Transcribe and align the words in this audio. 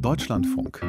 Deutschlandfunk. 0.00 0.80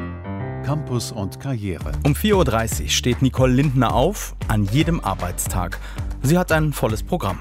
Campus 0.64 1.10
und 1.10 1.40
Karriere. 1.40 1.92
Um 2.04 2.12
4.30 2.12 2.82
Uhr 2.82 2.88
steht 2.88 3.22
Nicole 3.22 3.52
Lindner 3.52 3.92
auf, 3.92 4.36
an 4.46 4.64
jedem 4.66 5.00
Arbeitstag. 5.00 5.80
Sie 6.22 6.38
hat 6.38 6.52
ein 6.52 6.72
volles 6.72 7.02
Programm. 7.02 7.40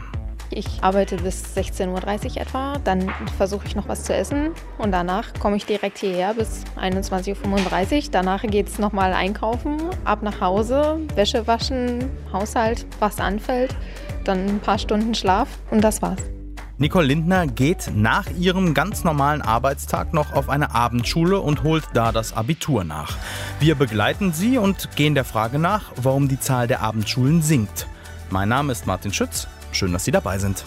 Ich 0.49 0.81
arbeite 0.81 1.17
bis 1.17 1.55
16.30 1.55 2.31
Uhr 2.31 2.41
etwa, 2.41 2.73
dann 2.83 3.11
versuche 3.37 3.67
ich 3.67 3.75
noch 3.75 3.87
was 3.87 4.03
zu 4.03 4.15
essen 4.15 4.49
und 4.79 4.91
danach 4.91 5.31
komme 5.39 5.57
ich 5.57 5.65
direkt 5.65 5.99
hierher 5.99 6.33
bis 6.33 6.63
21.35 6.75 7.95
Uhr. 7.95 8.09
Danach 8.11 8.41
geht 8.41 8.67
es 8.67 8.79
nochmal 8.79 9.13
einkaufen, 9.13 9.77
ab 10.05 10.23
nach 10.23 10.41
Hause, 10.41 10.99
Wäsche 11.13 11.45
waschen, 11.45 12.09
Haushalt, 12.33 12.87
was 12.99 13.19
anfällt, 13.19 13.75
dann 14.23 14.47
ein 14.47 14.59
paar 14.59 14.79
Stunden 14.79 15.13
Schlaf 15.13 15.47
und 15.69 15.83
das 15.83 16.01
war's. 16.01 16.23
Nicole 16.81 17.07
Lindner 17.07 17.45
geht 17.45 17.91
nach 17.93 18.29
ihrem 18.39 18.73
ganz 18.73 19.03
normalen 19.03 19.41
Arbeitstag 19.41 20.13
noch 20.13 20.31
auf 20.31 20.47
eine 20.47 20.73
Abendschule 20.73 21.41
und 21.41 21.63
holt 21.63 21.83
da 21.93 22.13
das 22.13 22.31
Abitur 22.31 22.85
nach. 22.85 23.17
Wir 23.59 23.75
begleiten 23.75 24.31
sie 24.31 24.57
und 24.57 24.95
gehen 24.95 25.13
der 25.13 25.25
Frage 25.25 25.59
nach, 25.59 25.91
warum 25.97 26.29
die 26.29 26.39
Zahl 26.39 26.67
der 26.67 26.79
Abendschulen 26.79 27.41
sinkt. 27.41 27.85
Mein 28.29 28.47
Name 28.47 28.71
ist 28.71 28.87
Martin 28.87 29.11
Schütz. 29.11 29.49
Schön, 29.73 29.91
dass 29.91 30.05
Sie 30.05 30.11
dabei 30.11 30.39
sind. 30.39 30.63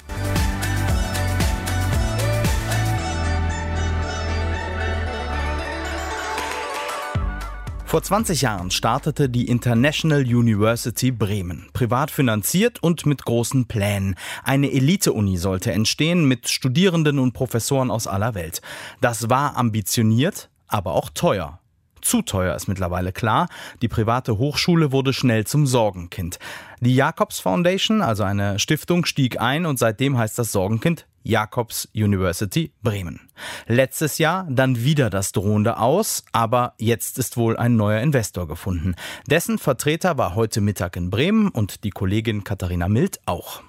Vor 7.92 8.02
20 8.02 8.40
Jahren 8.40 8.70
startete 8.70 9.28
die 9.28 9.48
International 9.48 10.22
University 10.22 11.10
Bremen. 11.10 11.68
Privat 11.74 12.10
finanziert 12.10 12.82
und 12.82 13.04
mit 13.04 13.26
großen 13.26 13.66
Plänen. 13.68 14.14
Eine 14.44 14.72
Elite-Uni 14.72 15.36
sollte 15.36 15.72
entstehen 15.72 16.24
mit 16.24 16.48
Studierenden 16.48 17.18
und 17.18 17.34
Professoren 17.34 17.90
aus 17.90 18.06
aller 18.06 18.34
Welt. 18.34 18.62
Das 19.02 19.28
war 19.28 19.58
ambitioniert, 19.58 20.48
aber 20.68 20.94
auch 20.94 21.10
teuer. 21.10 21.58
Zu 22.00 22.22
teuer 22.22 22.56
ist 22.56 22.66
mittlerweile 22.66 23.12
klar. 23.12 23.46
Die 23.82 23.88
private 23.88 24.38
Hochschule 24.38 24.90
wurde 24.90 25.12
schnell 25.12 25.46
zum 25.46 25.66
Sorgenkind. 25.66 26.38
Die 26.80 26.94
Jacobs 26.94 27.40
Foundation, 27.40 28.00
also 28.00 28.22
eine 28.22 28.58
Stiftung, 28.58 29.04
stieg 29.04 29.38
ein 29.38 29.66
und 29.66 29.78
seitdem 29.78 30.16
heißt 30.16 30.38
das 30.38 30.50
Sorgenkind 30.50 31.04
Jacobs 31.22 31.88
University 31.94 32.72
Bremen. 32.82 33.28
Letztes 33.66 34.18
Jahr 34.18 34.46
dann 34.50 34.82
wieder 34.82 35.10
das 35.10 35.32
drohende 35.32 35.78
Aus, 35.78 36.24
aber 36.32 36.74
jetzt 36.78 37.18
ist 37.18 37.36
wohl 37.36 37.56
ein 37.56 37.76
neuer 37.76 38.00
Investor 38.00 38.46
gefunden. 38.46 38.94
Dessen 39.28 39.58
Vertreter 39.58 40.18
war 40.18 40.34
heute 40.34 40.60
Mittag 40.60 40.96
in 40.96 41.10
Bremen 41.10 41.48
und 41.48 41.84
die 41.84 41.90
Kollegin 41.90 42.44
Katharina 42.44 42.88
Mild 42.88 43.20
auch. 43.26 43.62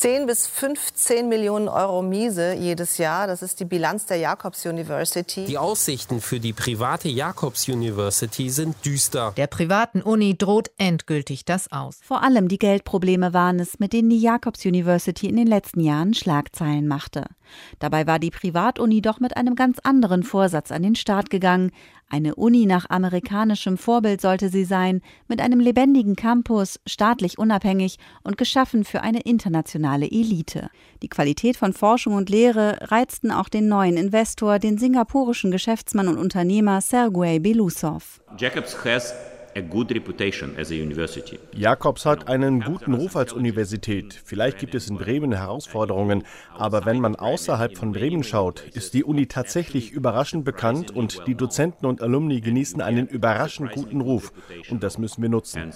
10 0.00 0.24
bis 0.24 0.46
15 0.46 1.28
Millionen 1.28 1.68
Euro 1.68 2.00
Miese 2.00 2.54
jedes 2.54 2.96
Jahr. 2.96 3.26
Das 3.26 3.42
ist 3.42 3.60
die 3.60 3.66
Bilanz 3.66 4.06
der 4.06 4.16
Jacobs 4.16 4.64
University. 4.64 5.44
Die 5.44 5.58
Aussichten 5.58 6.22
für 6.22 6.40
die 6.40 6.54
private 6.54 7.10
Jacobs 7.10 7.68
University 7.68 8.48
sind 8.48 8.82
düster. 8.86 9.34
Der 9.36 9.46
privaten 9.46 10.00
Uni 10.00 10.38
droht 10.38 10.70
endgültig 10.78 11.44
das 11.44 11.70
Aus. 11.70 11.98
Vor 12.02 12.22
allem 12.22 12.48
die 12.48 12.58
Geldprobleme 12.58 13.34
waren 13.34 13.60
es, 13.60 13.78
mit 13.78 13.92
denen 13.92 14.08
die 14.08 14.22
Jacobs 14.22 14.64
University 14.64 15.28
in 15.28 15.36
den 15.36 15.46
letzten 15.46 15.80
Jahren 15.80 16.14
Schlagzeilen 16.14 16.88
machte. 16.88 17.26
Dabei 17.78 18.06
war 18.06 18.18
die 18.18 18.30
Privatuni 18.30 19.00
doch 19.00 19.20
mit 19.20 19.36
einem 19.36 19.54
ganz 19.54 19.78
anderen 19.80 20.22
Vorsatz 20.22 20.72
an 20.72 20.82
den 20.82 20.94
Start 20.94 21.30
gegangen. 21.30 21.70
Eine 22.08 22.34
Uni 22.34 22.66
nach 22.66 22.90
amerikanischem 22.90 23.78
Vorbild 23.78 24.20
sollte 24.20 24.48
sie 24.48 24.64
sein, 24.64 25.00
mit 25.28 25.40
einem 25.40 25.60
lebendigen 25.60 26.16
Campus, 26.16 26.80
staatlich 26.84 27.38
unabhängig 27.38 27.98
und 28.24 28.36
geschaffen 28.36 28.84
für 28.84 29.02
eine 29.02 29.20
internationale 29.20 30.06
Elite. 30.06 30.70
Die 31.02 31.08
Qualität 31.08 31.56
von 31.56 31.72
Forschung 31.72 32.14
und 32.14 32.28
Lehre 32.28 32.78
reizten 32.90 33.30
auch 33.30 33.48
den 33.48 33.68
neuen 33.68 33.96
Investor, 33.96 34.58
den 34.58 34.76
singapurischen 34.76 35.52
Geschäftsmann 35.52 36.08
und 36.08 36.18
Unternehmer 36.18 36.80
Sergei 36.80 37.38
Belousov. 37.38 38.20
Jacobs 38.36 38.76
has 40.56 40.70
Jakobs 41.54 42.06
hat 42.06 42.28
einen 42.28 42.60
guten 42.60 42.94
Ruf 42.94 43.16
als 43.16 43.32
Universität. 43.32 44.20
Vielleicht 44.24 44.58
gibt 44.58 44.74
es 44.74 44.88
in 44.88 44.96
Bremen 44.96 45.32
Herausforderungen, 45.32 46.24
aber 46.56 46.84
wenn 46.84 47.00
man 47.00 47.16
außerhalb 47.16 47.76
von 47.76 47.92
Bremen 47.92 48.22
schaut, 48.22 48.62
ist 48.74 48.94
die 48.94 49.02
Uni 49.02 49.26
tatsächlich 49.26 49.90
überraschend 49.90 50.44
bekannt 50.44 50.94
und 50.94 51.26
die 51.26 51.34
Dozenten 51.34 51.86
und 51.86 52.00
Alumni 52.00 52.40
genießen 52.40 52.80
einen 52.80 53.06
überraschend 53.06 53.72
guten 53.72 54.00
Ruf. 54.00 54.32
Und 54.70 54.82
das 54.82 54.98
müssen 54.98 55.22
wir 55.22 55.28
nutzen. 55.28 55.72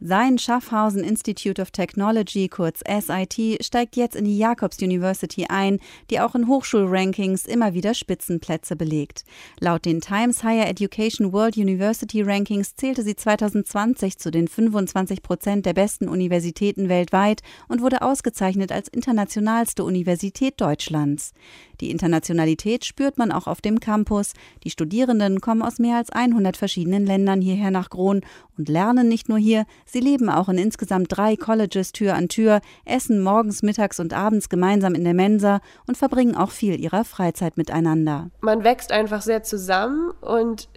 Sein 0.00 0.38
Schaffhausen 0.38 1.04
Institute 1.04 1.62
of 1.62 1.70
Technology, 1.70 2.48
kurz 2.48 2.80
SIT, 2.86 3.64
steigt 3.64 3.96
jetzt 3.96 4.16
in 4.16 4.24
die 4.24 4.38
Jakobs 4.38 4.78
University 4.82 5.46
ein, 5.48 5.78
die 6.10 6.20
auch 6.20 6.34
in 6.34 6.46
Hochschulrankings 6.46 7.46
immer 7.46 7.74
wieder 7.74 7.94
Spitzenplätze 7.94 8.76
belegt. 8.76 9.24
Laut 9.58 9.84
den 9.84 10.00
Times 10.00 10.44
Higher 10.44 10.68
Education 10.68 11.29
World 11.32 11.56
University 11.56 12.22
Rankings 12.22 12.74
zählte 12.76 13.02
sie 13.02 13.16
2020 13.16 14.18
zu 14.18 14.30
den 14.30 14.48
25 14.48 15.22
Prozent 15.22 15.66
der 15.66 15.74
besten 15.74 16.08
Universitäten 16.08 16.88
weltweit 16.88 17.42
und 17.68 17.82
wurde 17.82 18.02
ausgezeichnet 18.02 18.72
als 18.72 18.88
internationalste 18.88 19.84
Universität 19.84 20.60
Deutschlands. 20.60 21.32
Die 21.80 21.90
Internationalität 21.90 22.84
spürt 22.84 23.18
man 23.18 23.32
auch 23.32 23.46
auf 23.46 23.60
dem 23.60 23.80
Campus. 23.80 24.32
Die 24.64 24.70
Studierenden 24.70 25.40
kommen 25.40 25.62
aus 25.62 25.78
mehr 25.78 25.96
als 25.96 26.10
100 26.10 26.56
verschiedenen 26.56 27.06
Ländern 27.06 27.40
hierher 27.40 27.70
nach 27.70 27.90
Gron 27.90 28.22
und 28.58 28.68
lernen 28.68 29.08
nicht 29.08 29.28
nur 29.28 29.38
hier, 29.38 29.64
sie 29.86 30.00
leben 30.00 30.28
auch 30.28 30.48
in 30.48 30.58
insgesamt 30.58 31.08
drei 31.10 31.36
Colleges 31.36 31.92
Tür 31.92 32.14
an 32.14 32.28
Tür, 32.28 32.60
essen 32.84 33.22
morgens, 33.22 33.62
mittags 33.62 34.00
und 34.00 34.12
abends 34.12 34.48
gemeinsam 34.48 34.94
in 34.94 35.04
der 35.04 35.14
Mensa 35.14 35.60
und 35.86 35.96
verbringen 35.96 36.36
auch 36.36 36.50
viel 36.50 36.78
ihrer 36.78 37.04
Freizeit 37.04 37.56
miteinander. 37.56 38.30
Man 38.40 38.64
wächst 38.64 38.92
einfach 38.92 39.22
sehr 39.22 39.42
zusammen 39.42 40.10
und 40.20 40.68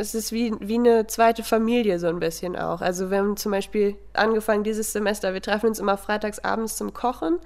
es 0.00 0.14
ist 0.14 0.32
wie, 0.32 0.52
wie 0.60 0.76
eine 0.76 1.06
zweite 1.06 1.44
Familie 1.44 1.98
so 1.98 2.08
ein 2.08 2.18
bisschen 2.18 2.56
auch. 2.56 2.80
Also 2.80 3.10
wir 3.10 3.18
haben 3.18 3.36
zum 3.36 3.52
Beispiel 3.52 3.96
angefangen 4.14 4.64
dieses 4.64 4.92
Semester, 4.92 5.34
wir 5.34 5.42
treffen 5.42 5.66
uns 5.66 5.78
immer 5.78 5.96
freitags 5.96 6.38
abends 6.40 6.76
zum 6.76 6.92
Kochen 6.92 7.38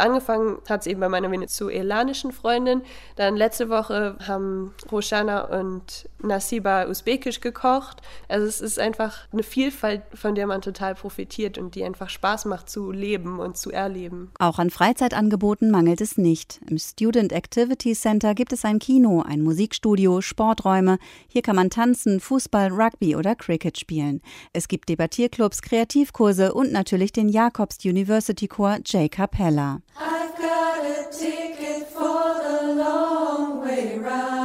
Angefangen 0.00 0.58
hat 0.68 0.80
es 0.80 0.86
eben 0.86 1.00
bei 1.00 1.08
meiner 1.08 1.30
venezuelanischen 1.30 2.32
Freundin. 2.32 2.82
Dann 3.16 3.36
letzte 3.36 3.68
Woche 3.68 4.16
haben 4.26 4.74
Roshana 4.90 5.42
und 5.42 6.08
Nasiba 6.22 6.86
usbekisch 6.86 7.40
gekocht. 7.40 7.98
Also 8.28 8.46
es 8.46 8.60
ist 8.60 8.78
einfach 8.78 9.26
eine 9.32 9.42
Vielfalt, 9.42 10.02
von 10.14 10.34
der 10.34 10.46
man 10.46 10.62
total 10.62 10.94
profitiert 10.94 11.58
und 11.58 11.74
die 11.74 11.84
einfach 11.84 12.08
Spaß 12.08 12.46
macht 12.46 12.70
zu 12.70 12.90
leben 12.90 13.38
und 13.40 13.56
zu 13.56 13.70
erleben. 13.70 14.30
Auch 14.38 14.58
an 14.58 14.70
Freizeitangeboten 14.70 15.70
mangelt 15.70 16.00
es 16.00 16.16
nicht. 16.16 16.60
Im 16.68 16.78
Student 16.78 17.32
Activity 17.32 17.92
Center 17.94 18.34
gibt 18.34 18.52
es 18.52 18.64
ein 18.64 18.78
Kino, 18.78 19.22
ein 19.26 19.42
Musikstudio, 19.42 20.20
Sporträume. 20.22 20.98
Hier 21.28 21.42
kann 21.42 21.56
man 21.56 21.68
tanzen, 21.70 22.20
Fußball, 22.20 22.68
Rugby 22.68 23.16
oder 23.16 23.34
Cricket 23.34 23.78
spielen. 23.78 24.22
Es 24.52 24.68
gibt 24.68 24.88
Debattierclubs, 24.88 25.60
Kreativkurse 25.60 26.54
und 26.54 26.72
natürlich 26.72 27.12
den 27.12 27.28
Jakobs 27.28 27.84
University 27.84 28.48
Chor 28.48 28.78
J. 28.86 29.10
Capella. 29.10 29.82
I've 29.96 30.36
got 30.38 30.84
a 30.84 31.10
ticket 31.12 31.88
for 31.88 32.34
the 32.42 32.74
long 32.76 33.62
way 33.62 33.98
round. 33.98 34.39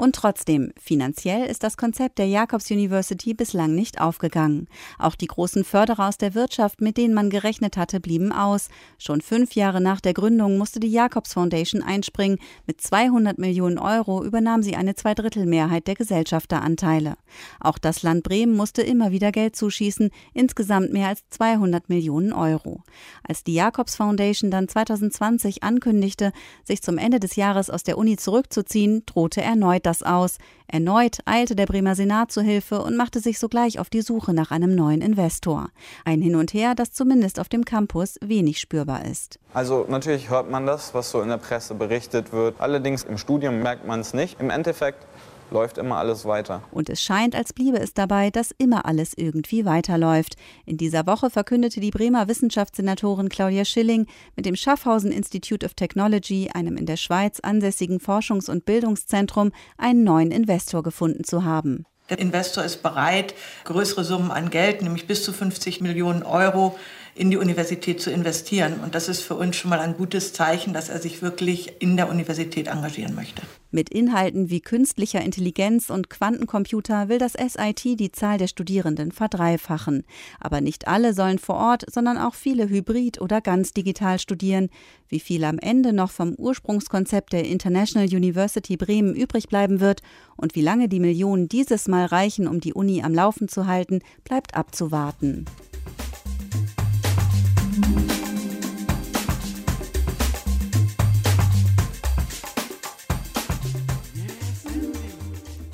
Und 0.00 0.14
trotzdem, 0.16 0.72
finanziell 0.80 1.44
ist 1.44 1.62
das 1.62 1.76
Konzept 1.76 2.18
der 2.18 2.26
Jacobs 2.26 2.70
University 2.70 3.34
bislang 3.34 3.74
nicht 3.74 4.00
aufgegangen. 4.00 4.66
Auch 4.98 5.14
die 5.14 5.26
großen 5.26 5.62
Förderer 5.62 6.08
aus 6.08 6.16
der 6.16 6.34
Wirtschaft, 6.34 6.80
mit 6.80 6.96
denen 6.96 7.12
man 7.12 7.28
gerechnet 7.28 7.76
hatte, 7.76 8.00
blieben 8.00 8.32
aus. 8.32 8.70
Schon 8.96 9.20
fünf 9.20 9.54
Jahre 9.56 9.82
nach 9.82 10.00
der 10.00 10.14
Gründung 10.14 10.56
musste 10.56 10.80
die 10.80 10.90
Jacobs 10.90 11.34
Foundation 11.34 11.82
einspringen. 11.82 12.38
Mit 12.66 12.80
200 12.80 13.36
Millionen 13.36 13.78
Euro 13.78 14.24
übernahm 14.24 14.62
sie 14.62 14.74
eine 14.74 14.94
Zweidrittelmehrheit 14.94 15.86
der 15.86 15.96
Gesellschafteranteile. 15.96 17.16
Auch 17.60 17.76
das 17.76 18.02
Land 18.02 18.22
Bremen 18.22 18.56
musste 18.56 18.80
immer 18.80 19.10
wieder 19.10 19.32
Geld 19.32 19.54
zuschießen, 19.54 20.08
insgesamt 20.32 20.94
mehr 20.94 21.08
als 21.08 21.28
200 21.28 21.90
Millionen 21.90 22.32
Euro. 22.32 22.84
Als 23.22 23.44
die 23.44 23.52
Jacobs 23.52 23.96
Foundation 23.96 24.50
dann 24.50 24.66
2020 24.66 25.62
ankündigte, 25.62 26.32
sich 26.64 26.80
zum 26.80 26.96
Ende 26.96 27.20
des 27.20 27.36
Jahres 27.36 27.68
aus 27.68 27.82
der 27.82 27.98
Uni 27.98 28.16
zurückzuziehen, 28.16 29.02
drohte 29.04 29.42
erneut 29.42 29.89
das 29.90 30.02
aus. 30.02 30.38
Erneut 30.68 31.18
eilte 31.24 31.56
der 31.56 31.66
Bremer 31.66 31.96
Senat 31.96 32.30
zu 32.30 32.42
Hilfe 32.42 32.80
und 32.80 32.96
machte 32.96 33.18
sich 33.18 33.40
sogleich 33.40 33.80
auf 33.80 33.90
die 33.90 34.02
Suche 34.02 34.32
nach 34.32 34.52
einem 34.52 34.76
neuen 34.76 35.02
Investor. 35.02 35.70
Ein 36.04 36.22
Hin 36.22 36.36
und 36.36 36.54
Her, 36.54 36.74
das 36.76 36.92
zumindest 36.92 37.40
auf 37.40 37.48
dem 37.48 37.64
Campus 37.64 38.16
wenig 38.22 38.60
spürbar 38.60 39.04
ist. 39.04 39.40
Also 39.52 39.84
natürlich 39.88 40.30
hört 40.30 40.48
man 40.48 40.66
das, 40.66 40.94
was 40.94 41.10
so 41.10 41.20
in 41.22 41.28
der 41.28 41.38
Presse 41.38 41.74
berichtet 41.74 42.32
wird. 42.32 42.60
Allerdings 42.60 43.02
im 43.02 43.18
Studium 43.18 43.60
merkt 43.60 43.84
man 43.84 43.98
es 43.98 44.14
nicht. 44.14 44.40
Im 44.40 44.50
Endeffekt 44.50 45.04
läuft 45.50 45.78
immer 45.78 45.96
alles 45.96 46.24
weiter. 46.24 46.62
Und 46.72 46.88
es 46.88 47.02
scheint, 47.02 47.34
als 47.34 47.52
bliebe 47.52 47.78
es 47.78 47.94
dabei, 47.94 48.30
dass 48.30 48.50
immer 48.56 48.86
alles 48.86 49.12
irgendwie 49.16 49.64
weiterläuft. 49.64 50.36
In 50.66 50.76
dieser 50.76 51.06
Woche 51.06 51.30
verkündete 51.30 51.80
die 51.80 51.90
Bremer 51.90 52.28
Wissenschaftssenatorin 52.28 53.28
Claudia 53.28 53.64
Schilling 53.64 54.06
mit 54.36 54.46
dem 54.46 54.56
Schaffhausen 54.56 55.12
Institute 55.12 55.64
of 55.64 55.74
Technology, 55.74 56.50
einem 56.52 56.76
in 56.76 56.86
der 56.86 56.96
Schweiz 56.96 57.40
ansässigen 57.40 57.98
Forschungs- 57.98 58.50
und 58.50 58.64
Bildungszentrum, 58.64 59.52
einen 59.76 60.04
neuen 60.04 60.30
Investor 60.30 60.82
gefunden 60.82 61.24
zu 61.24 61.44
haben. 61.44 61.86
Der 62.10 62.18
Investor 62.18 62.64
ist 62.64 62.82
bereit, 62.82 63.34
größere 63.64 64.02
Summen 64.02 64.32
an 64.32 64.50
Geld, 64.50 64.82
nämlich 64.82 65.06
bis 65.06 65.22
zu 65.22 65.32
50 65.32 65.80
Millionen 65.80 66.24
Euro, 66.24 66.76
in 67.14 67.30
die 67.30 67.36
Universität 67.36 68.00
zu 68.00 68.10
investieren. 68.10 68.80
Und 68.82 68.94
das 68.94 69.08
ist 69.08 69.20
für 69.20 69.34
uns 69.34 69.56
schon 69.56 69.70
mal 69.70 69.80
ein 69.80 69.96
gutes 69.96 70.32
Zeichen, 70.32 70.72
dass 70.72 70.88
er 70.88 71.00
sich 71.00 71.22
wirklich 71.22 71.80
in 71.80 71.96
der 71.96 72.08
Universität 72.08 72.68
engagieren 72.68 73.14
möchte. 73.14 73.42
Mit 73.72 73.88
Inhalten 73.88 74.50
wie 74.50 74.60
künstlicher 74.60 75.20
Intelligenz 75.20 75.90
und 75.90 76.10
Quantencomputer 76.10 77.08
will 77.08 77.18
das 77.18 77.34
SIT 77.34 78.00
die 78.00 78.10
Zahl 78.10 78.36
der 78.36 78.48
Studierenden 78.48 79.12
verdreifachen. 79.12 80.02
Aber 80.40 80.60
nicht 80.60 80.88
alle 80.88 81.14
sollen 81.14 81.38
vor 81.38 81.54
Ort, 81.54 81.84
sondern 81.88 82.18
auch 82.18 82.34
viele 82.34 82.68
hybrid 82.68 83.20
oder 83.20 83.40
ganz 83.40 83.72
digital 83.72 84.18
studieren. 84.18 84.70
Wie 85.08 85.20
viel 85.20 85.44
am 85.44 85.58
Ende 85.60 85.92
noch 85.92 86.10
vom 86.10 86.34
Ursprungskonzept 86.34 87.32
der 87.32 87.44
International 87.44 88.08
University 88.08 88.76
Bremen 88.76 89.14
übrig 89.14 89.48
bleiben 89.48 89.78
wird 89.78 90.02
und 90.36 90.56
wie 90.56 90.62
lange 90.62 90.88
die 90.88 91.00
Millionen 91.00 91.48
dieses 91.48 91.86
Mal 91.86 92.06
reichen, 92.06 92.48
um 92.48 92.58
die 92.58 92.74
Uni 92.74 93.02
am 93.04 93.14
Laufen 93.14 93.46
zu 93.46 93.68
halten, 93.68 94.00
bleibt 94.24 94.56
abzuwarten. 94.56 95.46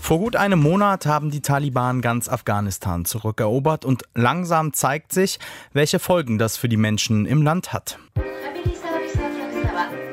Vor 0.07 0.21
gut 0.21 0.37
einem 0.37 0.61
Monat 0.61 1.05
haben 1.05 1.33
die 1.33 1.41
Taliban 1.41 2.01
ganz 2.01 2.29
Afghanistan 2.29 3.05
zurückerobert 3.05 3.85
und 3.85 4.05
langsam 4.15 4.73
zeigt 4.73 5.13
sich, 5.13 5.41
welche 5.73 5.99
Folgen 5.99 6.39
das 6.39 6.57
für 6.57 6.69
die 6.69 6.77
Menschen 6.77 7.27
im 7.27 7.43
Land 7.43 7.73
hat. 7.73 7.99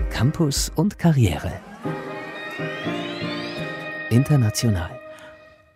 Campus 0.10 0.72
und 0.76 0.98
Karriere. 0.98 1.54
International. 4.10 5.00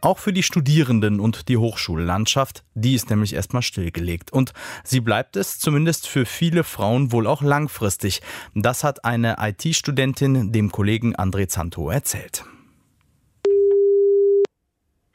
Auch 0.02 0.18
für 0.18 0.34
die 0.34 0.42
Studierenden 0.42 1.20
und 1.20 1.48
die 1.48 1.58
Hochschullandschaft, 1.58 2.64
die 2.74 2.96
ist 2.96 3.12
nämlich 3.12 3.36
erstmal 3.36 3.62
stillgelegt. 3.62 4.34
Und 4.34 4.54
sie 4.84 5.00
bleibt 5.00 5.36
es 5.36 5.60
zumindest 5.60 6.08
für 6.08 6.26
viele 6.26 6.64
Frauen 6.64 7.12
wohl 7.12 7.28
auch 7.28 7.44
langfristig. 7.44 8.24
Das 8.56 8.84
hat 8.84 9.06
eine 9.06 9.36
IT-Studentin 9.40 10.52
dem 10.52 10.72
Kollegen 10.72 11.16
André 11.16 11.50
Zanto 11.50 11.92
erzählt. 11.92 12.44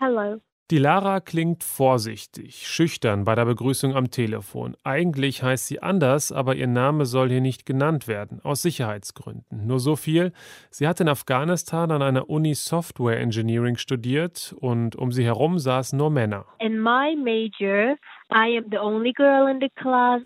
Hello. 0.05 0.41
Die 0.73 0.79
Lara 0.79 1.21
klingt 1.21 1.63
vorsichtig, 1.63 2.67
schüchtern 2.67 3.23
bei 3.23 3.37
der 3.37 3.45
Begrüßung 3.45 3.95
am 3.95 4.11
Telefon. 4.11 4.77
Eigentlich 4.83 5.45
heißt 5.45 5.69
sie 5.69 5.81
anders, 5.81 6.33
aber 6.33 6.57
ihr 6.57 6.67
Name 6.67 7.07
soll 7.07 7.29
hier 7.29 7.41
nicht 7.41 7.67
genannt 7.67 8.09
werden, 8.09 8.41
aus 8.43 8.63
Sicherheitsgründen. 8.63 9.65
Nur 9.65 9.79
so 9.79 9.95
viel, 9.95 10.33
sie 10.71 10.89
hat 10.89 10.99
in 10.99 11.09
Afghanistan 11.09 11.93
an 11.93 12.03
einer 12.03 12.29
Uni 12.29 12.55
Software 12.55 13.21
Engineering 13.21 13.77
studiert 13.77 14.57
und 14.59 14.97
um 14.97 15.13
sie 15.13 15.25
herum 15.25 15.61
saßen 15.61 15.97
nur 15.97 16.11
Männer. 16.11 16.47
In 16.59 16.81
my 16.81 17.15
major 17.15 17.95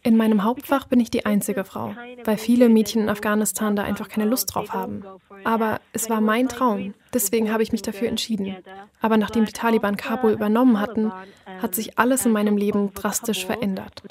in 0.02 0.16
meinem 0.16 0.44
Hauptfach 0.44 0.86
bin 0.86 1.00
ich 1.00 1.10
die 1.10 1.26
einzige 1.26 1.64
Frau, 1.64 1.94
weil 2.24 2.36
viele 2.36 2.68
Mädchen 2.68 3.02
in 3.02 3.08
Afghanistan 3.08 3.76
da 3.76 3.82
einfach 3.82 4.08
keine 4.08 4.28
Lust 4.28 4.54
drauf 4.54 4.72
haben. 4.72 5.04
Aber 5.44 5.80
es 5.92 6.08
war 6.10 6.20
mein 6.20 6.48
Traum, 6.48 6.94
deswegen 7.12 7.52
habe 7.52 7.62
ich 7.62 7.72
mich 7.72 7.82
dafür 7.82 8.08
entschieden. 8.08 8.56
Aber 9.00 9.16
nachdem 9.16 9.44
die 9.44 9.52
Taliban 9.52 9.96
Kabul 9.96 10.32
übernommen 10.32 10.80
hatten, 10.80 11.12
hat 11.60 11.74
sich 11.74 11.98
alles 11.98 12.26
in 12.26 12.32
meinem 12.32 12.56
Leben 12.56 12.92
drastisch 12.94 13.44
verändert. 13.46 14.02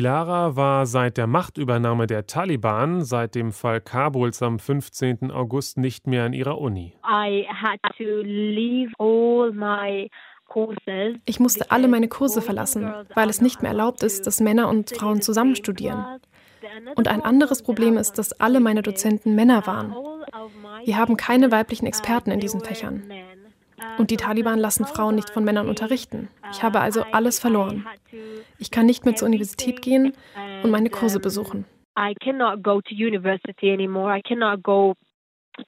Lara 0.00 0.56
war 0.56 0.86
seit 0.86 1.16
der 1.16 1.26
Machtübernahme 1.26 2.06
der 2.06 2.26
Taliban, 2.26 3.02
seit 3.02 3.34
dem 3.34 3.52
Fall 3.52 3.80
Kabuls 3.80 4.42
am 4.42 4.58
15. 4.58 5.30
August 5.30 5.78
nicht 5.78 6.06
mehr 6.06 6.24
an 6.24 6.32
ihrer 6.32 6.58
Uni. 6.58 6.94
Ich 11.26 11.40
musste 11.40 11.70
alle 11.70 11.88
meine 11.88 12.08
Kurse 12.08 12.42
verlassen, 12.42 12.92
weil 13.14 13.28
es 13.28 13.40
nicht 13.40 13.62
mehr 13.62 13.70
erlaubt 13.70 14.02
ist, 14.02 14.26
dass 14.26 14.40
Männer 14.40 14.68
und 14.68 14.90
Frauen 14.90 15.22
zusammen 15.22 15.54
studieren. 15.54 16.04
Und 16.96 17.08
ein 17.08 17.22
anderes 17.22 17.62
Problem 17.62 17.96
ist, 17.96 18.18
dass 18.18 18.32
alle 18.40 18.60
meine 18.60 18.82
Dozenten 18.82 19.34
Männer 19.34 19.66
waren. 19.66 19.94
Wir 20.84 20.96
haben 20.96 21.16
keine 21.16 21.50
weiblichen 21.50 21.86
Experten 21.86 22.30
in 22.30 22.40
diesen 22.40 22.60
Fächern. 22.60 23.04
Und 23.98 24.10
die 24.10 24.16
Taliban 24.16 24.58
lassen 24.58 24.86
Frauen 24.86 25.14
nicht 25.14 25.30
von 25.30 25.44
Männern 25.44 25.68
unterrichten. 25.68 26.28
Ich 26.50 26.62
habe 26.62 26.80
also 26.80 27.04
alles 27.12 27.38
verloren. 27.38 27.86
Ich 28.58 28.70
kann 28.70 28.86
nicht 28.86 29.04
mehr 29.04 29.14
zur 29.14 29.26
Universität 29.26 29.82
gehen 29.82 30.12
und 30.62 30.70
meine 30.70 30.90
Kurse 30.90 31.20
besuchen. 31.20 31.64
I 31.98 32.14
cannot 32.22 32.62
go 32.62 32.80
to 32.82 32.94
university 32.94 33.72
anymore. 33.72 34.16
I 34.16 34.22
cannot 34.22 34.62
go 34.62 34.94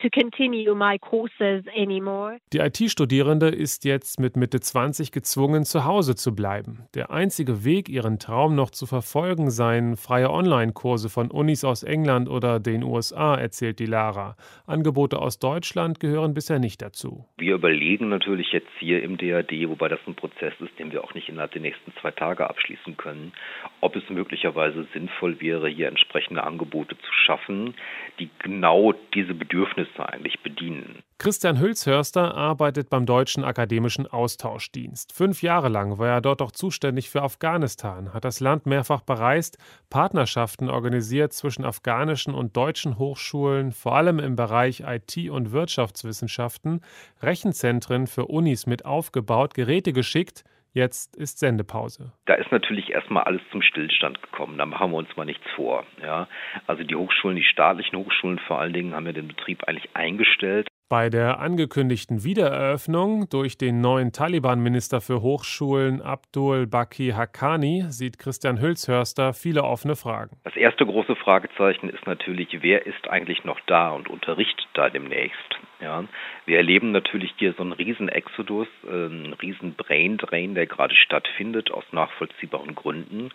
to 0.00 0.08
continue 0.10 0.74
my 0.74 0.98
courses 0.98 1.64
anymore. 1.76 2.38
Die 2.52 2.58
IT-Studierende 2.58 3.48
ist 3.48 3.84
jetzt 3.84 4.20
mit 4.20 4.36
Mitte 4.36 4.60
20 4.60 5.12
gezwungen, 5.12 5.64
zu 5.64 5.84
Hause 5.84 6.14
zu 6.14 6.34
bleiben. 6.34 6.86
Der 6.94 7.10
einzige 7.10 7.64
Weg, 7.64 7.88
ihren 7.88 8.18
Traum 8.18 8.54
noch 8.54 8.70
zu 8.70 8.86
verfolgen, 8.86 9.50
seien 9.50 9.96
freie 9.96 10.30
Online-Kurse 10.30 11.08
von 11.08 11.30
Unis 11.30 11.64
aus 11.64 11.82
England 11.82 12.28
oder 12.28 12.60
den 12.60 12.82
USA, 12.82 13.34
erzählt 13.34 13.78
die 13.78 13.86
Lara. 13.86 14.36
Angebote 14.66 15.18
aus 15.18 15.38
Deutschland 15.38 16.00
gehören 16.00 16.34
bisher 16.34 16.58
nicht 16.58 16.82
dazu. 16.82 17.24
Wir 17.38 17.54
überlegen 17.54 18.08
natürlich 18.08 18.52
jetzt 18.52 18.70
hier 18.78 19.02
im 19.02 19.16
DAD, 19.16 19.52
wobei 19.68 19.88
das 19.88 20.00
ein 20.06 20.14
Prozess 20.14 20.54
ist, 20.60 20.78
den 20.78 20.92
wir 20.92 21.04
auch 21.04 21.14
nicht 21.14 21.28
innerhalb 21.28 21.52
der 21.52 21.62
nächsten 21.62 21.92
zwei 22.00 22.10
Tage 22.10 22.48
abschließen 22.48 22.96
können, 22.96 23.32
ob 23.80 23.96
es 23.96 24.08
möglicherweise 24.10 24.86
sinnvoll 24.92 25.40
wäre, 25.40 25.68
hier 25.68 25.88
entsprechende 25.88 26.42
Angebote 26.42 26.96
zu 26.98 27.12
schaffen, 27.24 27.74
die 28.18 28.30
genau 28.38 28.92
diese 29.14 29.34
Bedürfnisse 29.34 30.08
eigentlich 30.08 30.40
bedienen. 30.42 31.02
Christian 31.18 31.58
Hülshörster 31.58 32.34
arbeitet 32.34 32.90
beim 32.90 33.04
Deutschen 33.04 33.42
Akademischen 33.42 34.06
Austauschdienst. 34.06 35.12
Fünf 35.12 35.42
Jahre 35.42 35.68
lang 35.68 35.98
war 35.98 36.08
er 36.08 36.20
dort 36.20 36.42
auch 36.42 36.52
zuständig 36.52 37.10
für 37.10 37.22
Afghanistan, 37.22 38.14
hat 38.14 38.24
das 38.24 38.40
Land 38.40 38.66
mehrfach 38.66 39.00
bereist, 39.00 39.58
Partnerschaften 39.90 40.70
organisiert 40.70 41.32
zwischen 41.32 41.64
afghanischen 41.64 42.34
und 42.34 42.56
deutschen 42.56 42.98
Hochschulen, 42.98 43.72
vor 43.72 43.96
allem 43.96 44.18
im 44.18 44.36
Bereich 44.36 44.84
IT- 44.86 45.30
und 45.30 45.50
Wirtschaftswissenschaften, 45.50 46.82
Rechenzentren 47.20 48.06
für 48.06 48.26
Unis 48.26 48.66
mit 48.66 48.84
aufgebaut, 48.84 49.54
Geräte 49.54 49.92
geschickt, 49.92 50.44
Jetzt 50.78 51.16
ist 51.16 51.40
Sendepause. 51.40 52.12
Da 52.26 52.34
ist 52.34 52.52
natürlich 52.52 52.90
erstmal 52.90 53.24
alles 53.24 53.42
zum 53.50 53.62
Stillstand 53.62 54.22
gekommen. 54.22 54.58
Da 54.58 54.64
machen 54.64 54.92
wir 54.92 54.98
uns 54.98 55.08
mal 55.16 55.24
nichts 55.24 55.44
vor. 55.56 55.84
Ja. 56.00 56.28
Also 56.68 56.84
die 56.84 56.94
Hochschulen, 56.94 57.34
die 57.34 57.42
staatlichen 57.42 57.98
Hochschulen 57.98 58.38
vor 58.46 58.60
allen 58.60 58.72
Dingen, 58.72 58.94
haben 58.94 59.04
ja 59.06 59.12
den 59.12 59.26
Betrieb 59.26 59.64
eigentlich 59.64 59.90
eingestellt. 59.94 60.68
Bei 60.88 61.10
der 61.10 61.40
angekündigten 61.40 62.22
Wiedereröffnung 62.22 63.28
durch 63.28 63.58
den 63.58 63.80
neuen 63.80 64.12
Taliban-Minister 64.12 65.00
für 65.00 65.20
Hochschulen 65.20 66.00
Abdul 66.00 66.68
Baki 66.68 67.08
Haqqani 67.10 67.86
sieht 67.88 68.20
Christian 68.20 68.60
Hülshörster 68.60 69.32
viele 69.32 69.64
offene 69.64 69.96
Fragen. 69.96 70.36
Das 70.44 70.54
erste 70.54 70.86
große 70.86 71.16
Fragezeichen 71.16 71.88
ist 71.90 72.06
natürlich, 72.06 72.62
wer 72.62 72.86
ist 72.86 73.10
eigentlich 73.10 73.44
noch 73.44 73.58
da 73.66 73.90
und 73.90 74.08
unterrichtet 74.08 74.68
da 74.74 74.90
demnächst? 74.90 75.58
Ja, 75.80 76.04
wir 76.44 76.56
erleben 76.56 76.90
natürlich 76.90 77.32
hier 77.36 77.52
so 77.52 77.62
einen 77.62 77.72
riesen 77.72 78.08
Exodus, 78.08 78.66
äh, 78.84 78.88
einen 78.90 79.32
riesen 79.34 79.74
Brain 79.74 80.16
Drain, 80.16 80.54
der 80.54 80.66
gerade 80.66 80.94
stattfindet 80.94 81.70
aus 81.70 81.84
nachvollziehbaren 81.92 82.74
Gründen. 82.74 83.30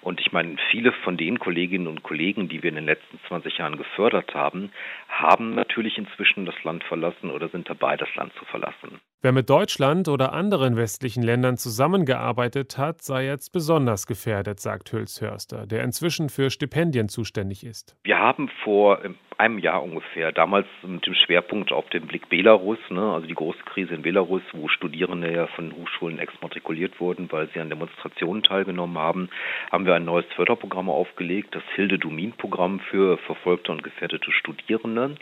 Und 0.00 0.20
ich 0.20 0.30
meine, 0.30 0.56
viele 0.70 0.92
von 0.92 1.16
den 1.16 1.40
Kolleginnen 1.40 1.88
und 1.88 2.04
Kollegen, 2.04 2.48
die 2.48 2.62
wir 2.62 2.68
in 2.68 2.76
den 2.76 2.86
letzten 2.86 3.18
20 3.26 3.58
Jahren 3.58 3.76
gefördert 3.76 4.32
haben, 4.32 4.70
haben 5.08 5.56
natürlich 5.56 5.98
inzwischen 5.98 6.46
das 6.46 6.62
Land 6.62 6.84
verlassen 6.84 7.30
oder 7.30 7.48
sind 7.48 7.68
dabei, 7.68 7.96
das 7.96 8.14
Land 8.14 8.32
zu 8.34 8.44
verlassen. 8.44 9.00
Wer 9.20 9.32
mit 9.32 9.50
Deutschland 9.50 10.06
oder 10.06 10.32
anderen 10.32 10.76
westlichen 10.76 11.24
Ländern 11.24 11.56
zusammengearbeitet 11.56 12.78
hat, 12.78 13.02
sei 13.02 13.26
jetzt 13.26 13.52
besonders 13.52 14.06
gefährdet, 14.06 14.60
sagt 14.60 14.92
Hülshörster, 14.92 15.66
der 15.66 15.82
inzwischen 15.82 16.28
für 16.28 16.50
Stipendien 16.50 17.08
zuständig 17.08 17.66
ist. 17.66 17.96
Wir 18.04 18.20
haben 18.20 18.48
vor 18.62 19.00
einem 19.38 19.58
Jahr 19.58 19.82
ungefähr, 19.84 20.32
damals 20.32 20.66
mit 20.82 21.06
dem 21.06 21.14
Schwerpunkt 21.14 21.70
auf 21.70 21.88
den 21.90 22.06
Blick 22.08 22.28
Belarus, 22.28 22.78
ne, 22.90 23.12
also 23.12 23.26
die 23.26 23.34
große 23.34 23.62
Krise 23.64 23.94
in 23.94 24.02
Belarus, 24.02 24.42
wo 24.52 24.66
Studierende 24.66 25.32
ja 25.32 25.46
von 25.46 25.72
Hochschulen 25.72 26.18
exmatrikuliert 26.18 27.00
wurden, 27.00 27.30
weil 27.30 27.48
sie 27.54 27.60
an 27.60 27.70
Demonstrationen 27.70 28.42
teilgenommen 28.42 28.98
haben, 28.98 29.30
haben 29.70 29.86
wir 29.86 29.94
ein 29.94 30.04
neues 30.04 30.26
Förderprogramm 30.34 30.90
aufgelegt, 30.90 31.54
das 31.54 31.62
Hilde-Dumin-Programm 31.76 32.80
für 32.90 33.16
verfolgte 33.18 33.70
und 33.70 33.84
gefährdete 33.84 34.32
Studierende. 34.32 35.14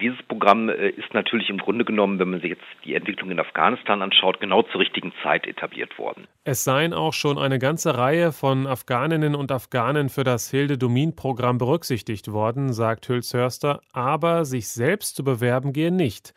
Dieses 0.00 0.22
Programm 0.22 0.68
äh, 0.68 0.90
ist 0.90 1.12
natürlich 1.12 1.50
im 1.50 1.58
Grunde 1.58 1.84
genommen, 1.84 2.20
wenn 2.20 2.30
man 2.30 2.40
sich 2.40 2.50
jetzt 2.50 2.64
die 2.84 2.94
Entwicklung 2.94 3.19
in 3.28 3.40
Afghanistan 3.40 4.00
anschaut, 4.00 4.38
genau 4.38 4.62
zur 4.62 4.80
richtigen 4.80 5.12
Zeit 5.22 5.46
etabliert 5.46 5.98
worden. 5.98 6.28
Es 6.44 6.62
seien 6.62 6.94
auch 6.94 7.12
schon 7.12 7.36
eine 7.36 7.58
ganze 7.58 7.98
Reihe 7.98 8.30
von 8.30 8.68
Afghaninnen 8.68 9.34
und 9.34 9.50
Afghanen 9.50 10.08
für 10.08 10.22
das 10.22 10.48
Hilde-Dumin-Programm 10.48 11.58
berücksichtigt 11.58 12.30
worden, 12.30 12.72
sagt 12.72 13.08
Hülz 13.08 13.32
Förster, 13.32 13.80
aber 13.92 14.44
sich 14.44 14.68
selbst 14.68 15.16
zu 15.16 15.24
bewerben 15.24 15.72
gehe 15.72 15.90
nicht. 15.90 16.32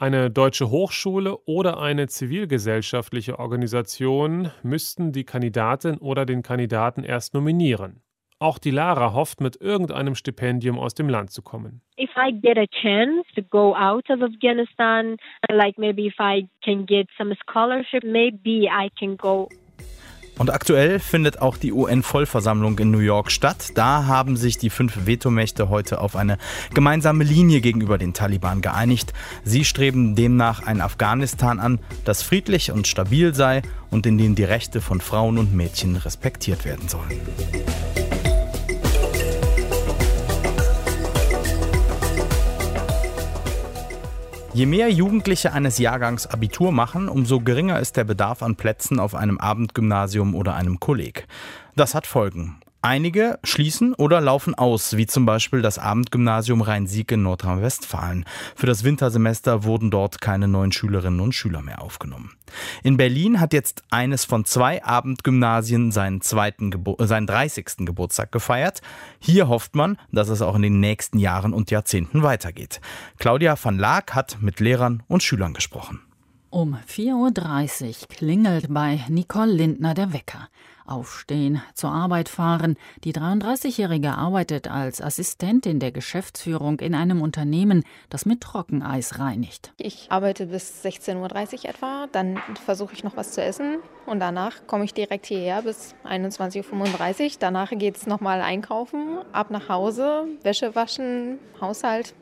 Eine 0.00 0.30
deutsche 0.30 0.70
Hochschule 0.70 1.38
oder 1.46 1.80
eine 1.80 2.06
zivilgesellschaftliche 2.06 3.38
Organisation 3.38 4.50
müssten 4.62 5.12
die 5.12 5.24
Kandidatin 5.24 5.98
oder 5.98 6.26
den 6.26 6.42
Kandidaten 6.42 7.04
erst 7.04 7.34
nominieren. 7.34 8.00
Auch 8.40 8.58
die 8.58 8.70
Lara 8.70 9.14
hofft, 9.14 9.40
mit 9.40 9.60
irgendeinem 9.60 10.14
Stipendium 10.14 10.78
aus 10.78 10.94
dem 10.94 11.08
Land 11.08 11.32
zu 11.32 11.42
kommen. 11.42 11.80
If 11.98 12.10
I 12.16 12.32
get 12.32 12.56
a 12.56 12.66
chance 12.82 13.26
to 13.34 13.42
go 13.42 13.74
out 13.74 14.08
of 14.10 14.22
Afghanistan, 14.22 15.16
like 15.50 15.76
maybe 15.76 16.06
if 16.06 16.14
I 16.20 16.48
can 16.64 16.86
get 16.86 17.08
some 17.18 17.34
scholarship, 17.50 18.04
maybe 18.04 18.68
I 18.68 18.90
can 18.96 19.16
go 19.16 19.48
Und 20.38 20.50
aktuell 20.50 21.00
findet 21.00 21.42
auch 21.42 21.56
die 21.56 21.72
UN-Vollversammlung 21.72 22.78
in 22.78 22.92
New 22.92 23.00
York 23.00 23.32
statt. 23.32 23.72
Da 23.74 24.06
haben 24.06 24.36
sich 24.36 24.56
die 24.56 24.70
fünf 24.70 25.04
Vetomächte 25.04 25.68
heute 25.68 26.00
auf 26.00 26.14
eine 26.14 26.38
gemeinsame 26.72 27.24
Linie 27.24 27.60
gegenüber 27.60 27.98
den 27.98 28.14
Taliban 28.14 28.60
geeinigt. 28.60 29.12
Sie 29.42 29.64
streben 29.64 30.14
demnach 30.14 30.64
ein 30.64 30.80
Afghanistan 30.80 31.58
an, 31.58 31.80
das 32.04 32.22
friedlich 32.22 32.70
und 32.70 32.86
stabil 32.86 33.34
sei 33.34 33.62
und 33.90 34.06
in 34.06 34.16
dem 34.16 34.36
die 34.36 34.44
Rechte 34.44 34.80
von 34.80 35.00
Frauen 35.00 35.38
und 35.38 35.52
Mädchen 35.54 35.96
respektiert 35.96 36.64
werden 36.64 36.88
sollen. 36.88 37.20
Je 44.58 44.66
mehr 44.66 44.90
Jugendliche 44.90 45.52
eines 45.52 45.78
Jahrgangs 45.78 46.26
Abitur 46.26 46.72
machen, 46.72 47.08
umso 47.08 47.38
geringer 47.38 47.78
ist 47.78 47.96
der 47.96 48.02
Bedarf 48.02 48.42
an 48.42 48.56
Plätzen 48.56 48.98
auf 48.98 49.14
einem 49.14 49.38
Abendgymnasium 49.38 50.34
oder 50.34 50.56
einem 50.56 50.80
Kolleg. 50.80 51.28
Das 51.76 51.94
hat 51.94 52.08
Folgen. 52.08 52.58
Einige 52.80 53.40
schließen 53.42 53.92
oder 53.94 54.20
laufen 54.20 54.54
aus, 54.54 54.96
wie 54.96 55.08
zum 55.08 55.26
Beispiel 55.26 55.62
das 55.62 55.80
Abendgymnasium 55.80 56.60
Rhein-Sieg 56.60 57.10
in 57.10 57.24
Nordrhein-Westfalen. 57.24 58.24
Für 58.54 58.66
das 58.66 58.84
Wintersemester 58.84 59.64
wurden 59.64 59.90
dort 59.90 60.20
keine 60.20 60.46
neuen 60.46 60.70
Schülerinnen 60.70 61.18
und 61.18 61.34
Schüler 61.34 61.60
mehr 61.60 61.82
aufgenommen. 61.82 62.36
In 62.84 62.96
Berlin 62.96 63.40
hat 63.40 63.52
jetzt 63.52 63.82
eines 63.90 64.24
von 64.24 64.44
zwei 64.44 64.84
Abendgymnasien 64.84 65.90
seinen, 65.90 66.20
zweiten 66.20 66.70
Gebo 66.70 66.96
seinen 67.00 67.26
30. 67.26 67.78
Geburtstag 67.78 68.30
gefeiert. 68.30 68.80
Hier 69.18 69.48
hofft 69.48 69.74
man, 69.74 69.98
dass 70.12 70.28
es 70.28 70.40
auch 70.40 70.54
in 70.54 70.62
den 70.62 70.78
nächsten 70.78 71.18
Jahren 71.18 71.52
und 71.52 71.72
Jahrzehnten 71.72 72.22
weitergeht. 72.22 72.80
Claudia 73.18 73.56
van 73.60 73.76
Laak 73.76 74.14
hat 74.14 74.38
mit 74.40 74.60
Lehrern 74.60 75.02
und 75.08 75.24
Schülern 75.24 75.52
gesprochen. 75.52 76.00
Um 76.50 76.76
4.30 76.76 78.02
Uhr 78.02 78.08
klingelt 78.08 78.72
bei 78.72 79.04
Nicole 79.08 79.52
Lindner 79.52 79.94
der 79.94 80.12
Wecker. 80.12 80.48
Aufstehen, 80.88 81.62
zur 81.74 81.90
Arbeit 81.90 82.28
fahren. 82.28 82.76
Die 83.04 83.12
33-Jährige 83.12 84.12
arbeitet 84.12 84.68
als 84.68 85.00
Assistentin 85.00 85.80
der 85.80 85.92
Geschäftsführung 85.92 86.80
in 86.80 86.94
einem 86.94 87.22
Unternehmen, 87.22 87.84
das 88.10 88.26
mit 88.26 88.40
Trockeneis 88.40 89.18
reinigt. 89.18 89.72
Ich 89.76 90.10
arbeite 90.10 90.46
bis 90.46 90.84
16.30 90.84 91.16
Uhr 91.64 91.68
etwa, 91.70 92.06
dann 92.12 92.38
versuche 92.64 92.94
ich 92.94 93.04
noch 93.04 93.16
was 93.16 93.32
zu 93.32 93.42
essen 93.42 93.78
und 94.06 94.20
danach 94.20 94.66
komme 94.66 94.84
ich 94.84 94.94
direkt 94.94 95.26
hierher 95.26 95.62
bis 95.62 95.94
21.35 96.04 97.24
Uhr. 97.24 97.30
Danach 97.38 97.70
geht 97.70 97.96
es 97.96 98.06
nochmal 98.06 98.40
einkaufen, 98.40 99.18
ab 99.32 99.50
nach 99.50 99.68
Hause, 99.68 100.26
Wäsche 100.42 100.74
waschen, 100.74 101.38
Haushalt, 101.60 102.14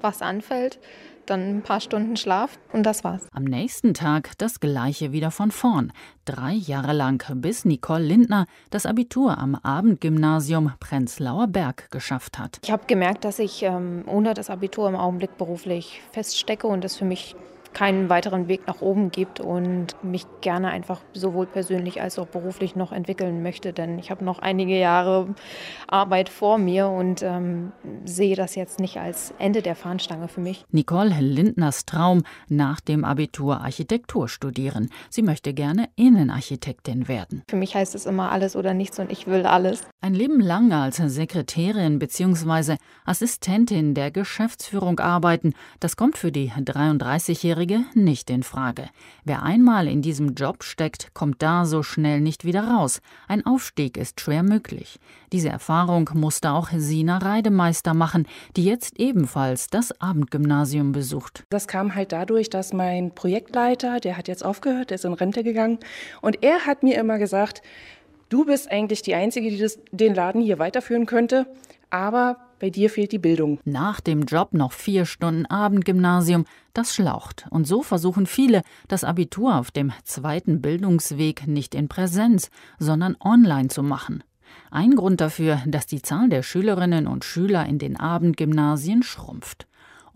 was 0.00 0.22
anfällt 0.22 0.78
dann 1.26 1.58
ein 1.58 1.62
paar 1.62 1.80
Stunden 1.80 2.16
Schlaf 2.16 2.58
und 2.72 2.84
das 2.84 3.04
war's. 3.04 3.28
Am 3.32 3.44
nächsten 3.44 3.94
Tag 3.94 4.32
das 4.38 4.60
gleiche 4.60 5.12
wieder 5.12 5.30
von 5.30 5.50
vorn. 5.50 5.92
Drei 6.24 6.52
Jahre 6.52 6.92
lang, 6.92 7.24
bis 7.36 7.64
Nicole 7.64 8.04
Lindner 8.04 8.46
das 8.70 8.86
Abitur 8.86 9.38
am 9.38 9.54
Abendgymnasium 9.54 10.72
Prenzlauer 10.80 11.46
Berg 11.46 11.90
geschafft 11.90 12.38
hat. 12.38 12.58
Ich 12.62 12.70
habe 12.70 12.84
gemerkt, 12.86 13.24
dass 13.24 13.38
ich 13.38 13.62
ähm, 13.62 14.04
ohne 14.06 14.34
das 14.34 14.50
Abitur 14.50 14.88
im 14.88 14.96
Augenblick 14.96 15.36
beruflich 15.36 16.02
feststecke 16.12 16.66
und 16.66 16.84
es 16.84 16.96
für 16.96 17.04
mich 17.04 17.36
keinen 17.72 18.08
weiteren 18.10 18.48
Weg 18.48 18.66
nach 18.66 18.80
oben 18.80 19.10
gibt 19.10 19.40
und 19.40 20.02
mich 20.02 20.26
gerne 20.40 20.70
einfach 20.70 21.00
sowohl 21.12 21.46
persönlich 21.46 22.02
als 22.02 22.18
auch 22.18 22.26
beruflich 22.26 22.76
noch 22.76 22.92
entwickeln 22.92 23.42
möchte. 23.42 23.72
Denn 23.72 23.98
ich 23.98 24.10
habe 24.10 24.24
noch 24.24 24.38
einige 24.40 24.78
Jahre 24.78 25.34
Arbeit 25.86 26.28
vor 26.28 26.58
mir 26.58 26.88
und 26.88 27.22
ähm, 27.22 27.72
sehe 28.04 28.36
das 28.36 28.54
jetzt 28.54 28.80
nicht 28.80 28.98
als 28.98 29.32
Ende 29.38 29.62
der 29.62 29.76
Fahnenstange 29.76 30.28
für 30.28 30.40
mich. 30.40 30.64
Nicole 30.70 31.14
Lindners 31.20 31.86
Traum 31.86 32.22
nach 32.48 32.80
dem 32.80 33.04
Abitur 33.04 33.60
Architektur 33.60 34.28
studieren. 34.28 34.90
Sie 35.08 35.22
möchte 35.22 35.54
gerne 35.54 35.88
Innenarchitektin 35.96 37.08
werden. 37.08 37.42
Für 37.48 37.56
mich 37.56 37.74
heißt 37.74 37.94
es 37.94 38.06
immer 38.06 38.32
alles 38.32 38.56
oder 38.56 38.74
nichts 38.74 38.98
und 38.98 39.12
ich 39.12 39.26
will 39.26 39.46
alles. 39.46 39.82
Ein 40.00 40.14
Leben 40.14 40.40
lang 40.40 40.72
als 40.72 40.96
Sekretärin 40.96 41.98
bzw. 41.98 42.76
Assistentin 43.04 43.94
der 43.94 44.10
Geschäftsführung 44.10 44.98
arbeiten, 44.98 45.54
das 45.78 45.96
kommt 45.96 46.16
für 46.16 46.32
die 46.32 46.50
33-Jährige 46.50 47.59
Selbstständige 47.60 47.84
nicht 47.94 48.30
in 48.30 48.42
Frage. 48.42 48.88
Wer 49.24 49.42
einmal 49.42 49.86
in 49.86 50.02
diesem 50.02 50.34
Job 50.34 50.64
steckt, 50.64 51.12
kommt 51.14 51.42
da 51.42 51.64
so 51.64 51.82
schnell 51.82 52.20
nicht 52.20 52.44
wieder 52.44 52.62
raus. 52.62 53.00
Ein 53.28 53.44
Aufstieg 53.44 53.96
ist 53.96 54.20
schwer 54.20 54.42
möglich. 54.42 54.98
Diese 55.32 55.48
Erfahrung 55.50 56.08
musste 56.14 56.52
auch 56.52 56.70
Sina 56.74 57.18
Reidemeister 57.18 57.94
machen, 57.94 58.26
die 58.56 58.64
jetzt 58.64 58.98
ebenfalls 58.98 59.66
das 59.68 60.00
Abendgymnasium 60.00 60.92
besucht. 60.92 61.44
Das 61.50 61.68
kam 61.68 61.94
halt 61.94 62.12
dadurch, 62.12 62.50
dass 62.50 62.72
mein 62.72 63.14
Projektleiter, 63.14 64.00
der 64.00 64.16
hat 64.16 64.28
jetzt 64.28 64.44
aufgehört, 64.44 64.90
der 64.90 64.96
ist 64.96 65.04
in 65.04 65.12
Rente 65.12 65.44
gegangen, 65.44 65.78
und 66.22 66.42
er 66.42 66.66
hat 66.66 66.82
mir 66.82 66.98
immer 66.98 67.18
gesagt, 67.18 67.62
du 68.28 68.44
bist 68.44 68.70
eigentlich 68.70 69.02
die 69.02 69.14
Einzige, 69.14 69.50
die 69.50 69.58
das, 69.58 69.78
den 69.92 70.14
Laden 70.14 70.40
hier 70.40 70.58
weiterführen 70.58 71.06
könnte, 71.06 71.46
aber 71.90 72.38
bei 72.60 72.70
dir 72.70 72.90
fehlt 72.90 73.12
die 73.12 73.18
Bildung. 73.18 73.58
Nach 73.64 74.00
dem 74.00 74.22
Job 74.22 74.52
noch 74.52 74.72
vier 74.72 75.06
Stunden 75.06 75.46
Abendgymnasium, 75.46 76.44
das 76.74 76.94
schlaucht. 76.94 77.46
Und 77.50 77.66
so 77.66 77.82
versuchen 77.82 78.26
viele, 78.26 78.62
das 78.86 79.02
Abitur 79.02 79.56
auf 79.56 79.70
dem 79.70 79.92
zweiten 80.04 80.60
Bildungsweg 80.60 81.46
nicht 81.46 81.74
in 81.74 81.88
Präsenz, 81.88 82.50
sondern 82.78 83.16
online 83.18 83.68
zu 83.68 83.82
machen. 83.82 84.22
Ein 84.70 84.94
Grund 84.94 85.20
dafür, 85.20 85.62
dass 85.66 85.86
die 85.86 86.02
Zahl 86.02 86.28
der 86.28 86.42
Schülerinnen 86.42 87.06
und 87.06 87.24
Schüler 87.24 87.66
in 87.66 87.78
den 87.78 87.98
Abendgymnasien 87.98 89.02
schrumpft. 89.02 89.66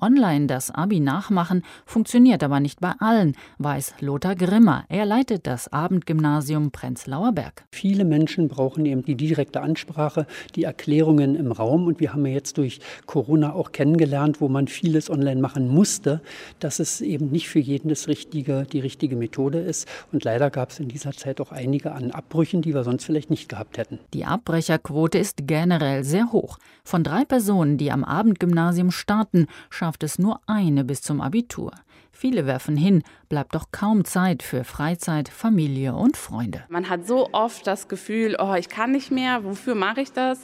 Online 0.00 0.46
das 0.46 0.70
Abi 0.70 1.00
nachmachen 1.00 1.62
funktioniert 1.86 2.42
aber 2.42 2.60
nicht 2.60 2.80
bei 2.80 2.92
allen, 2.98 3.36
weiß 3.58 3.94
Lothar 4.00 4.34
Grimmer. 4.34 4.84
Er 4.88 5.06
leitet 5.06 5.46
das 5.46 5.72
Abendgymnasium 5.72 6.70
Prenzlauer 6.70 7.32
Berg. 7.32 7.64
Viele 7.70 8.04
Menschen 8.04 8.48
brauchen 8.48 8.86
eben 8.86 9.04
die 9.04 9.14
direkte 9.14 9.60
Ansprache, 9.60 10.26
die 10.54 10.64
Erklärungen 10.64 11.36
im 11.36 11.52
Raum. 11.52 11.86
Und 11.86 12.00
wir 12.00 12.12
haben 12.12 12.26
ja 12.26 12.32
jetzt 12.32 12.58
durch 12.58 12.80
Corona 13.06 13.52
auch 13.52 13.72
kennengelernt, 13.72 14.40
wo 14.40 14.48
man 14.48 14.68
vieles 14.68 15.10
online 15.10 15.40
machen 15.40 15.68
musste, 15.68 16.20
dass 16.58 16.80
es 16.80 17.00
eben 17.00 17.30
nicht 17.30 17.48
für 17.48 17.60
jeden 17.60 17.88
das 17.88 18.08
richtige, 18.08 18.66
die 18.70 18.80
richtige 18.80 19.16
Methode 19.16 19.58
ist. 19.58 19.88
Und 20.12 20.24
leider 20.24 20.50
gab 20.50 20.70
es 20.70 20.80
in 20.80 20.88
dieser 20.88 21.12
Zeit 21.12 21.40
auch 21.40 21.52
einige 21.52 21.92
an 21.92 22.10
Abbrüchen, 22.10 22.62
die 22.62 22.74
wir 22.74 22.84
sonst 22.84 23.04
vielleicht 23.04 23.30
nicht 23.30 23.48
gehabt 23.48 23.78
hätten. 23.78 23.98
Die 24.12 24.24
Abbrecherquote 24.24 25.18
ist 25.18 25.46
generell 25.46 26.04
sehr 26.04 26.32
hoch. 26.32 26.58
Von 26.86 27.02
drei 27.02 27.24
Personen, 27.24 27.78
die 27.78 27.90
am 27.90 28.04
Abendgymnasium 28.04 28.90
starten, 28.90 29.46
schafft 29.70 30.02
es 30.02 30.18
nur 30.18 30.40
eine 30.46 30.84
bis 30.84 31.00
zum 31.00 31.22
Abitur. 31.22 31.72
Viele 32.12 32.46
werfen 32.46 32.76
hin, 32.76 33.02
bleibt 33.34 33.56
doch 33.56 33.72
kaum 33.72 34.04
Zeit 34.04 34.44
für 34.44 34.62
Freizeit, 34.62 35.28
Familie 35.28 35.96
und 35.96 36.16
Freunde. 36.16 36.62
Man 36.68 36.88
hat 36.88 37.04
so 37.04 37.30
oft 37.32 37.66
das 37.66 37.88
Gefühl, 37.88 38.36
oh, 38.38 38.54
ich 38.54 38.68
kann 38.68 38.92
nicht 38.92 39.10
mehr, 39.10 39.42
wofür 39.42 39.74
mache 39.74 40.02
ich 40.02 40.12
das? 40.12 40.38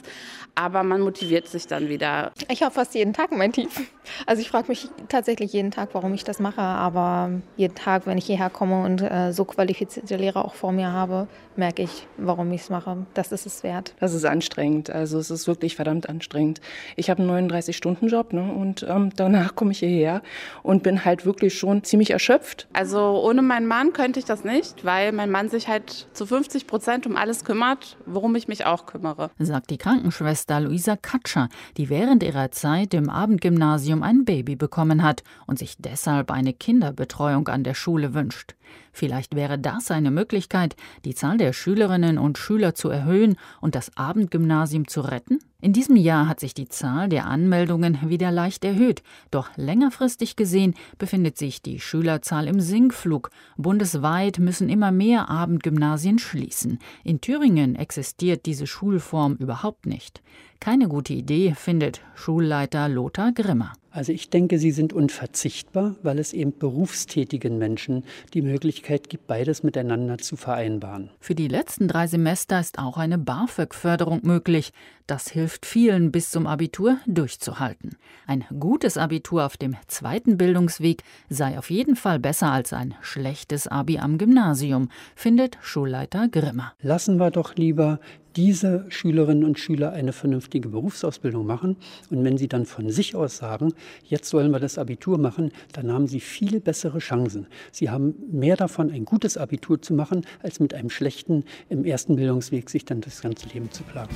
Aber 0.55 0.83
man 0.83 0.99
motiviert 0.99 1.47
sich 1.47 1.67
dann 1.67 1.87
wieder. 1.87 2.33
Ich 2.49 2.63
habe 2.63 2.73
fast 2.73 2.93
jeden 2.93 3.13
Tag 3.13 3.31
mein 3.31 3.53
Tief. 3.53 3.89
Also 4.25 4.41
ich 4.41 4.49
frage 4.49 4.67
mich 4.67 4.89
tatsächlich 5.07 5.53
jeden 5.53 5.71
Tag, 5.71 5.89
warum 5.93 6.13
ich 6.13 6.25
das 6.25 6.39
mache. 6.39 6.59
Aber 6.59 7.31
jeden 7.55 7.75
Tag, 7.75 8.05
wenn 8.07 8.17
ich 8.17 8.25
hierher 8.25 8.49
komme 8.49 8.83
und 8.83 9.01
äh, 9.01 9.31
so 9.31 9.45
qualifizierte 9.45 10.17
Lehrer 10.17 10.43
auch 10.43 10.55
vor 10.55 10.73
mir 10.73 10.91
habe, 10.91 11.29
merke 11.55 11.83
ich, 11.83 12.07
warum 12.17 12.51
ich 12.51 12.61
es 12.61 12.69
mache. 12.69 13.05
Das 13.13 13.31
ist 13.31 13.45
es 13.45 13.63
wert. 13.63 13.93
Das 13.99 14.13
ist 14.13 14.25
anstrengend. 14.25 14.89
Also 14.89 15.17
es 15.19 15.31
ist 15.31 15.47
wirklich 15.47 15.77
verdammt 15.77 16.09
anstrengend. 16.09 16.59
Ich 16.97 17.09
habe 17.09 17.23
einen 17.23 17.49
39-Stunden-Job 17.49 18.33
ne? 18.33 18.51
und 18.51 18.85
ähm, 18.89 19.11
danach 19.15 19.55
komme 19.55 19.71
ich 19.71 19.79
hierher 19.79 20.21
und 20.63 20.83
bin 20.83 21.05
halt 21.05 21.25
wirklich 21.25 21.57
schon 21.57 21.83
ziemlich 21.83 22.11
erschöpft. 22.11 22.67
Also 22.73 22.80
ohne 23.21 23.41
meinen 23.41 23.67
Mann 23.67 23.93
könnte 23.93 24.19
ich 24.19 24.25
das 24.25 24.43
nicht, 24.43 24.85
weil 24.85 25.11
mein 25.11 25.31
Mann 25.31 25.49
sich 25.49 25.67
halt 25.67 26.07
zu 26.13 26.25
50 26.25 26.67
Prozent 26.67 27.05
um 27.05 27.15
alles 27.15 27.43
kümmert, 27.43 27.97
worum 28.05 28.35
ich 28.35 28.47
mich 28.47 28.65
auch 28.65 28.85
kümmere. 28.85 29.31
Sagt 29.39 29.69
die 29.69 29.77
Krankenschwester 29.77 30.59
Luisa 30.59 30.95
Katscher, 30.95 31.49
die 31.77 31.89
während 31.89 32.23
ihrer 32.23 32.51
Zeit 32.51 32.93
im 32.93 33.09
Abendgymnasium 33.09 34.03
ein 34.03 34.25
Baby 34.25 34.55
bekommen 34.55 35.03
hat 35.03 35.23
und 35.47 35.59
sich 35.59 35.77
deshalb 35.77 36.31
eine 36.31 36.53
Kinderbetreuung 36.53 37.47
an 37.47 37.63
der 37.63 37.73
Schule 37.73 38.13
wünscht. 38.13 38.55
Vielleicht 38.91 39.35
wäre 39.35 39.57
das 39.57 39.91
eine 39.91 40.11
Möglichkeit, 40.11 40.75
die 41.05 41.15
Zahl 41.15 41.37
der 41.37 41.53
Schülerinnen 41.53 42.17
und 42.17 42.37
Schüler 42.37 42.75
zu 42.75 42.89
erhöhen 42.89 43.37
und 43.61 43.75
das 43.75 43.95
Abendgymnasium 43.97 44.87
zu 44.87 45.01
retten? 45.01 45.39
In 45.61 45.73
diesem 45.73 45.95
Jahr 45.95 46.27
hat 46.27 46.39
sich 46.39 46.55
die 46.55 46.67
Zahl 46.67 47.07
der 47.07 47.27
Anmeldungen 47.27 48.09
wieder 48.09 48.31
leicht 48.31 48.65
erhöht, 48.65 49.03
doch 49.29 49.49
längerfristig 49.57 50.35
gesehen 50.35 50.73
befindet 50.97 51.37
sich 51.37 51.61
die 51.61 51.79
Schülerzahl 51.79 52.47
im 52.47 52.59
Sinkflug. 52.59 53.29
Bundesweit 53.57 54.39
müssen 54.39 54.69
immer 54.69 54.91
mehr 54.91 55.29
Abendgymnasien 55.29 56.17
schließen. 56.17 56.79
In 57.03 57.21
Thüringen 57.21 57.75
existiert 57.75 58.47
diese 58.47 58.65
Schulform 58.65 59.35
überhaupt 59.35 59.85
nicht. 59.85 60.23
Keine 60.61 60.87
gute 60.87 61.13
Idee, 61.13 61.55
findet 61.55 62.01
Schulleiter 62.13 62.87
Lothar 62.87 63.31
Grimmer. 63.31 63.73
Also 63.89 64.11
ich 64.11 64.29
denke, 64.29 64.59
sie 64.59 64.69
sind 64.69 64.93
unverzichtbar, 64.93 65.95
weil 66.03 66.19
es 66.19 66.33
eben 66.33 66.55
berufstätigen 66.55 67.57
Menschen 67.57 68.05
die 68.35 68.43
Möglichkeit 68.43 69.09
gibt, 69.09 69.25
beides 69.25 69.63
miteinander 69.63 70.19
zu 70.19 70.35
vereinbaren. 70.35 71.09
Für 71.19 71.33
die 71.33 71.47
letzten 71.47 71.87
drei 71.87 72.05
Semester 72.05 72.59
ist 72.59 72.77
auch 72.77 72.97
eine 72.97 73.17
BAföG-Förderung 73.17 74.19
möglich. 74.21 74.71
Das 75.11 75.27
hilft 75.27 75.65
vielen 75.65 76.09
bis 76.13 76.29
zum 76.29 76.47
Abitur 76.47 76.97
durchzuhalten. 77.05 77.97
Ein 78.27 78.45
gutes 78.61 78.97
Abitur 78.97 79.45
auf 79.45 79.57
dem 79.57 79.75
zweiten 79.87 80.37
Bildungsweg 80.37 81.03
sei 81.27 81.59
auf 81.59 81.69
jeden 81.69 81.97
Fall 81.97 82.17
besser 82.17 82.49
als 82.49 82.71
ein 82.71 82.95
schlechtes 83.01 83.67
Abi 83.67 83.99
am 83.99 84.17
Gymnasium, 84.17 84.87
findet 85.13 85.57
Schulleiter 85.61 86.29
Grimmer. 86.29 86.71
Lassen 86.81 87.17
wir 87.17 87.29
doch 87.29 87.55
lieber 87.55 87.99
diese 88.37 88.85
Schülerinnen 88.87 89.43
und 89.43 89.59
Schüler 89.59 89.91
eine 89.91 90.13
vernünftige 90.13 90.69
Berufsausbildung 90.69 91.45
machen. 91.45 91.75
Und 92.09 92.23
wenn 92.23 92.37
sie 92.37 92.47
dann 92.47 92.65
von 92.65 92.89
sich 92.89 93.13
aus 93.13 93.35
sagen, 93.35 93.73
jetzt 94.05 94.29
sollen 94.29 94.51
wir 94.51 94.61
das 94.61 94.77
Abitur 94.77 95.17
machen, 95.17 95.51
dann 95.73 95.91
haben 95.91 96.07
sie 96.07 96.21
viel 96.21 96.61
bessere 96.61 96.99
Chancen. 96.99 97.47
Sie 97.73 97.89
haben 97.89 98.15
mehr 98.31 98.55
davon, 98.55 98.89
ein 98.89 99.03
gutes 99.03 99.35
Abitur 99.35 99.81
zu 99.81 99.93
machen, 99.93 100.25
als 100.41 100.61
mit 100.61 100.73
einem 100.73 100.89
schlechten 100.89 101.43
im 101.67 101.83
ersten 101.83 102.15
Bildungsweg 102.15 102.69
sich 102.69 102.85
dann 102.85 103.01
das 103.01 103.21
ganze 103.21 103.49
Leben 103.49 103.69
zu 103.71 103.83
plagen. 103.83 104.15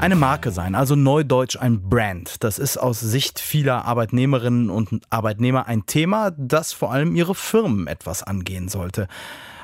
Eine 0.00 0.16
Marke 0.16 0.50
sein, 0.50 0.74
also 0.74 0.96
neudeutsch 0.96 1.58
ein 1.58 1.82
Brand. 1.90 2.42
Das 2.42 2.58
ist 2.58 2.78
aus 2.78 3.00
Sicht 3.00 3.38
vieler 3.38 3.84
Arbeitnehmerinnen 3.84 4.70
und 4.70 5.02
Arbeitnehmer 5.10 5.66
ein 5.66 5.84
Thema, 5.84 6.30
das 6.38 6.72
vor 6.72 6.90
allem 6.90 7.14
ihre 7.14 7.34
Firmen 7.34 7.86
etwas 7.86 8.22
angehen 8.22 8.70
sollte. 8.70 9.08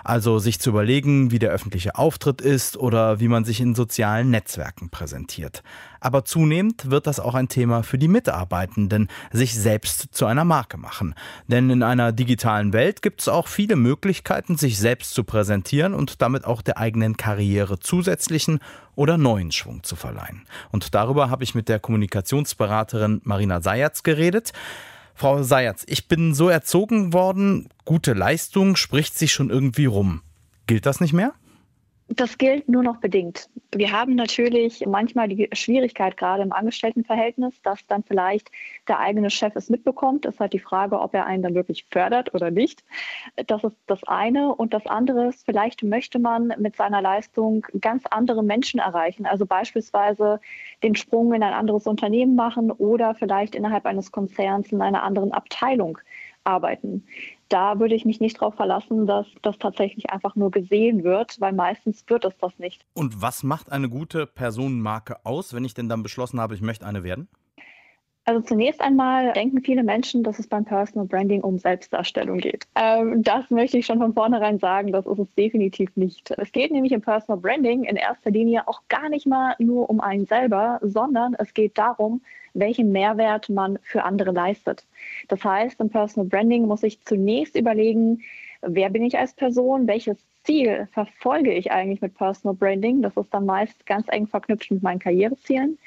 Also 0.07 0.39
sich 0.39 0.61
zu 0.61 0.71
überlegen, 0.71 1.33
wie 1.33 1.41
der 1.41 1.51
öffentliche 1.51 1.97
Auftritt 1.97 2.41
ist 2.41 2.77
oder 2.77 3.19
wie 3.19 3.27
man 3.27 3.45
sich 3.45 3.61
in 3.61 3.75
sozialen 3.75 4.31
Netzwerken 4.31 4.89
präsentiert. 4.89 5.65
Aber 5.99 6.25
zunehmend 6.25 6.93
wird 6.93 7.09
das 7.09 7.19
auch 7.19 7.35
ein 7.35 7.49
Thema 7.49 7.83
für 7.83 7.99
die 7.99 8.07
Mitarbeitenden, 8.07 9.09
sich 9.33 9.57
selbst 9.57 10.11
zu 10.13 10.27
einer 10.27 10.45
Marke 10.45 10.77
machen. 10.77 11.17
Denn 11.49 11.71
in 11.71 11.83
einer 11.83 12.13
digitalen 12.13 12.73
Welt 12.73 13.03
gibt 13.03 13.21
es 13.21 13.27
auch 13.27 13.49
viele 13.49 13.75
Möglichkeiten, 13.75 14.57
sich 14.57 14.79
selbst 14.79 15.13
zu 15.13 15.25
präsentieren 15.25 15.93
und 15.93 16.23
damit 16.23 16.45
auch 16.45 16.63
der 16.63 16.79
eigenen 16.79 17.17
Karriere 17.17 17.81
zusätzlichen 17.81 18.61
oder 18.95 19.19
neuen 19.19 19.51
Schwung 19.51 19.83
zu 19.83 19.97
verleihen. 19.97 20.47
Und 20.71 20.95
darüber 20.95 21.31
habe 21.31 21.43
ich 21.43 21.57
mit 21.57 21.69
der 21.69 21.81
Kommunikationsberaterin 21.81 23.23
Marina 23.25 23.61
Sayatz 23.61 24.05
geredet. 24.05 24.53
Frau 25.19 25.43
Sayatz, 25.43 25.83
ich 25.89 26.09
bin 26.09 26.35
so 26.35 26.51
erzogen 26.51 27.15
worden, 27.15 27.71
gute 27.87 28.13
Leistung 28.13 28.77
spricht 28.77 29.17
sich 29.17 29.33
schon 29.33 29.49
irgendwie 29.49 29.87
rum. 29.87 30.21
Gilt 30.67 30.85
das 30.85 31.01
nicht 31.01 31.15
mehr? 31.15 31.33
Das 32.09 32.39
gilt 32.39 32.69
nur 32.69 32.85
noch 32.85 32.99
bedingt. 32.99 33.49
Wir 33.75 33.91
haben 33.91 34.15
natürlich 34.15 34.87
manchmal 34.87 35.29
die 35.29 35.49
Schwierigkeit, 35.53 36.17
gerade 36.17 36.45
im 36.45 36.53
Angestelltenverhältnis, 36.53 37.61
dass 37.63 37.85
dann 37.89 38.05
vielleicht 38.05 38.51
der 38.87 39.01
eigene 39.01 39.29
Chef 39.29 39.57
es 39.57 39.71
mitbekommt. 39.71 40.25
Es 40.25 40.35
ist 40.35 40.41
halt 40.41 40.53
die 40.53 40.61
Frage, 40.61 41.01
ob 41.01 41.15
er 41.15 41.27
einen 41.27 41.43
dann 41.43 41.57
wirklich 41.57 41.85
fördert 41.91 42.33
oder 42.33 42.53
nicht. 42.53 42.85
Das 43.49 43.65
ist 43.65 43.77
das 43.89 44.05
eine. 44.05 44.55
Und 44.55 44.73
das 44.73 44.87
andere 44.87 45.27
ist, 45.27 45.45
vielleicht 45.45 45.83
möchte 45.83 46.21
man 46.21 46.55
mit 46.59 46.77
seiner 46.77 47.03
Leistung 47.03 47.67
ganz 47.81 48.05
andere 48.09 48.45
Menschen 48.45 48.79
erreichen. 48.79 49.27
Also 49.27 49.45
beispielsweise 49.45 50.41
den 50.85 50.95
Sprung 50.95 51.35
in 51.35 51.43
ein 51.43 51.55
anderes 51.55 51.89
Unternehmen 51.89 52.37
machen 52.37 52.71
oder 52.71 53.17
vielleicht 53.17 53.57
innerhalb 53.57 53.85
eines 53.85 54.13
Konzerns 54.13 54.71
in 54.71 54.81
einer 54.81 55.03
anderen 55.03 55.33
Abteilung 55.33 55.99
arbeiten 56.45 57.05
da 57.49 57.79
würde 57.79 57.95
ich 57.95 58.05
mich 58.05 58.21
nicht 58.21 58.37
darauf 58.37 58.55
verlassen, 58.55 59.07
dass 59.07 59.27
das 59.43 59.59
tatsächlich 59.59 60.11
einfach 60.11 60.35
nur 60.37 60.51
gesehen 60.51 61.05
wird, 61.05 61.41
weil 61.41 61.53
meistens 61.53 62.05
wird 62.09 62.25
es 62.25 62.37
das 62.39 62.59
nicht. 62.59 62.85
Und 62.95 63.23
was 63.23 63.43
macht 63.43 63.71
eine 63.71 63.89
gute 63.89 64.27
Personenmarke 64.27 65.25
aus, 65.25 65.55
wenn 65.55 65.65
ich 65.65 65.75
denn 65.75 65.89
dann 65.89 66.03
beschlossen 66.03 66.41
habe, 66.41 66.55
ich 66.55 66.63
möchte 66.63 66.87
eine 66.87 67.05
werden? 67.05 67.29
Also 68.29 68.41
zunächst 68.41 68.81
einmal 68.81 69.33
denken 69.35 69.63
viele 69.63 69.85
Menschen, 69.85 70.25
dass 70.25 70.41
es 70.41 70.49
beim 70.49 70.65
Personal 70.65 71.07
Branding 71.07 71.43
um 71.43 71.59
Selbstdarstellung 71.59 72.39
geht. 72.39 72.67
Ähm, 72.75 73.23
das 73.23 73.51
möchte 73.51 73.79
ich 73.79 73.87
schon 73.87 74.01
von 74.01 74.15
vornherein 74.15 74.59
sagen, 74.59 74.91
das 74.91 75.07
ist 75.07 75.21
es 75.21 75.33
definitiv 75.37 75.97
nicht. 75.97 76.33
Es 76.33 76.51
geht 76.51 76.73
nämlich 76.73 76.91
im 76.91 77.03
Personal 77.03 77.41
Branding 77.41 77.85
in 77.85 77.95
erster 77.95 78.33
Linie 78.33 78.67
auch 78.67 78.83
gar 78.89 79.09
nicht 79.11 79.29
mal 79.29 79.55
nur 79.61 79.89
um 79.89 80.01
einen 80.01 80.27
selber, 80.27 80.81
sondern 80.83 81.37
es 81.39 81.55
geht 81.55 81.79
darum, 81.79 82.21
welchen 82.53 82.91
Mehrwert 82.91 83.49
man 83.49 83.79
für 83.83 84.03
andere 84.03 84.33
leistet. 84.33 84.85
Das 85.29 85.45
heißt, 85.45 85.79
im 85.79 85.91
Personal 85.91 86.29
Branding 86.29 86.67
muss 86.67 86.83
ich 86.83 87.01
zunächst 87.05 87.55
überlegen, 87.55 88.23
wer 88.61 88.91
bin 88.91 89.05
ich 89.05 89.17
als 89.17 89.35
Person, 89.35 89.87
welches 89.87 90.17
Ziel 90.43 90.89
verfolge 90.93 91.53
ich 91.53 91.71
eigentlich 91.73 92.01
mit 92.01 92.15
Personal 92.15 92.57
Branding? 92.57 93.03
Das 93.03 93.17
ist 93.17 93.33
dann 93.35 93.47
meist 93.47 93.85
ganz 93.87 94.07
eng 94.09 94.27
verknüpft 94.27 94.71
mit 94.71 94.83
meinen 94.83 95.01
Karrierezielen. 95.01 95.79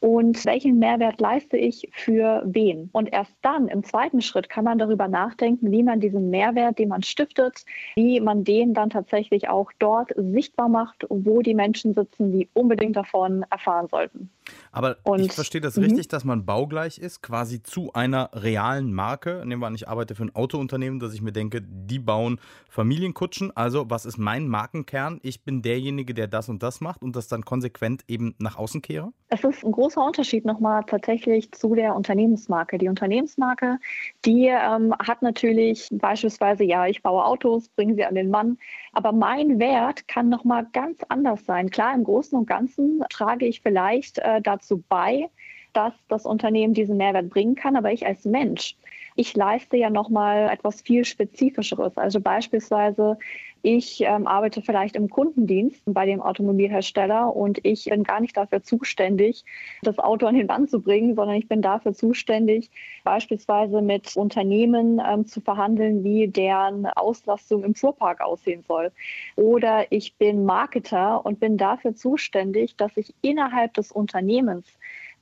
Und 0.00 0.44
welchen 0.44 0.78
Mehrwert 0.78 1.20
leiste 1.20 1.56
ich 1.56 1.88
für 1.92 2.42
wen? 2.46 2.90
Und 2.92 3.12
erst 3.12 3.34
dann 3.42 3.68
im 3.68 3.84
zweiten 3.84 4.20
Schritt 4.20 4.48
kann 4.48 4.64
man 4.64 4.78
darüber 4.78 5.08
nachdenken, 5.08 5.70
wie 5.70 5.82
man 5.82 6.00
diesen 6.00 6.30
Mehrwert, 6.30 6.78
den 6.78 6.88
man 6.88 7.02
stiftet, 7.02 7.64
wie 7.94 8.20
man 8.20 8.44
den 8.44 8.74
dann 8.74 8.90
tatsächlich 8.90 9.48
auch 9.48 9.72
dort 9.78 10.12
sichtbar 10.16 10.68
macht, 10.68 11.06
wo 11.08 11.42
die 11.42 11.54
Menschen 11.54 11.94
sitzen, 11.94 12.32
die 12.32 12.48
unbedingt 12.52 12.96
davon 12.96 13.44
erfahren 13.50 13.88
sollten. 13.90 14.30
Aber 14.72 14.96
und, 15.02 15.20
ich 15.20 15.32
verstehe 15.32 15.60
das 15.60 15.78
richtig, 15.78 16.08
dass 16.08 16.24
man 16.24 16.44
baugleich 16.44 16.98
ist, 16.98 17.22
quasi 17.22 17.62
zu 17.62 17.92
einer 17.94 18.30
realen 18.32 18.92
Marke. 18.92 19.42
Nehmen 19.44 19.62
wir 19.62 19.66
an, 19.66 19.74
ich 19.74 19.88
arbeite 19.88 20.14
für 20.14 20.24
ein 20.24 20.34
Autounternehmen, 20.34 21.00
dass 21.00 21.14
ich 21.14 21.22
mir 21.22 21.32
denke, 21.32 21.62
die 21.62 21.98
bauen 21.98 22.40
Familienkutschen. 22.68 23.56
Also, 23.56 23.90
was 23.90 24.06
ist 24.06 24.18
mein 24.18 24.48
Markenkern? 24.48 25.18
Ich 25.22 25.42
bin 25.42 25.62
derjenige, 25.62 26.14
der 26.14 26.28
das 26.28 26.48
und 26.48 26.62
das 26.62 26.80
macht 26.80 27.02
und 27.02 27.16
das 27.16 27.28
dann 27.28 27.44
konsequent 27.44 28.04
eben 28.08 28.34
nach 28.38 28.56
außen 28.56 28.82
kehre? 28.82 29.12
Es 29.28 29.42
ist 29.42 29.64
ein 29.64 29.72
großer 29.96 30.06
Unterschied 30.06 30.44
nochmal 30.44 30.84
tatsächlich 30.84 31.50
zu 31.52 31.74
der 31.74 31.94
Unternehmensmarke. 31.96 32.78
Die 32.78 32.88
Unternehmensmarke, 32.88 33.78
die 34.24 34.46
ähm, 34.46 34.94
hat 34.98 35.22
natürlich 35.22 35.88
beispielsweise, 35.90 36.64
ja, 36.64 36.86
ich 36.86 37.02
baue 37.02 37.24
Autos, 37.24 37.68
bringe 37.70 37.94
sie 37.94 38.04
an 38.04 38.14
den 38.14 38.30
Mann, 38.30 38.58
aber 38.92 39.12
mein 39.12 39.58
Wert 39.58 40.06
kann 40.06 40.28
nochmal 40.28 40.66
ganz 40.72 41.00
anders 41.08 41.44
sein. 41.46 41.70
Klar, 41.70 41.94
im 41.94 42.04
Großen 42.04 42.38
und 42.38 42.46
Ganzen 42.46 43.02
trage 43.08 43.46
ich 43.46 43.62
vielleicht 43.62 44.18
äh, 44.18 44.42
dazu 44.42 44.82
bei, 44.88 45.30
dass 45.72 45.94
das 46.08 46.26
Unternehmen 46.26 46.74
diesen 46.74 46.96
Mehrwert 46.96 47.30
bringen 47.30 47.54
kann, 47.54 47.76
aber 47.76 47.92
ich 47.92 48.06
als 48.06 48.24
Mensch, 48.24 48.76
ich 49.14 49.34
leiste 49.34 49.78
ja 49.78 49.88
nochmal 49.88 50.50
etwas 50.50 50.82
viel 50.82 51.04
Spezifischeres. 51.04 51.96
Also 51.96 52.20
beispielsweise 52.20 53.18
ich 53.62 54.00
ähm, 54.02 54.26
arbeite 54.26 54.62
vielleicht 54.62 54.96
im 54.96 55.10
Kundendienst 55.10 55.82
bei 55.86 56.06
dem 56.06 56.22
Automobilhersteller 56.22 57.34
und 57.34 57.58
ich 57.64 57.86
bin 57.86 58.04
gar 58.04 58.20
nicht 58.20 58.36
dafür 58.36 58.62
zuständig, 58.62 59.44
das 59.82 59.98
Auto 59.98 60.26
an 60.26 60.36
den 60.36 60.46
Band 60.46 60.70
zu 60.70 60.80
bringen, 60.80 61.14
sondern 61.14 61.36
ich 61.36 61.48
bin 61.48 61.62
dafür 61.62 61.92
zuständig, 61.92 62.70
beispielsweise 63.02 63.82
mit 63.82 64.16
Unternehmen 64.16 65.02
ähm, 65.04 65.26
zu 65.26 65.40
verhandeln, 65.40 66.04
wie 66.04 66.28
deren 66.28 66.86
Auslastung 66.86 67.64
im 67.64 67.74
Fuhrpark 67.74 68.20
aussehen 68.20 68.62
soll. 68.66 68.92
Oder 69.36 69.90
ich 69.90 70.16
bin 70.16 70.44
Marketer 70.44 71.24
und 71.26 71.40
bin 71.40 71.56
dafür 71.56 71.94
zuständig, 71.94 72.76
dass 72.76 72.96
ich 72.96 73.14
innerhalb 73.22 73.74
des 73.74 73.90
Unternehmens 73.90 74.66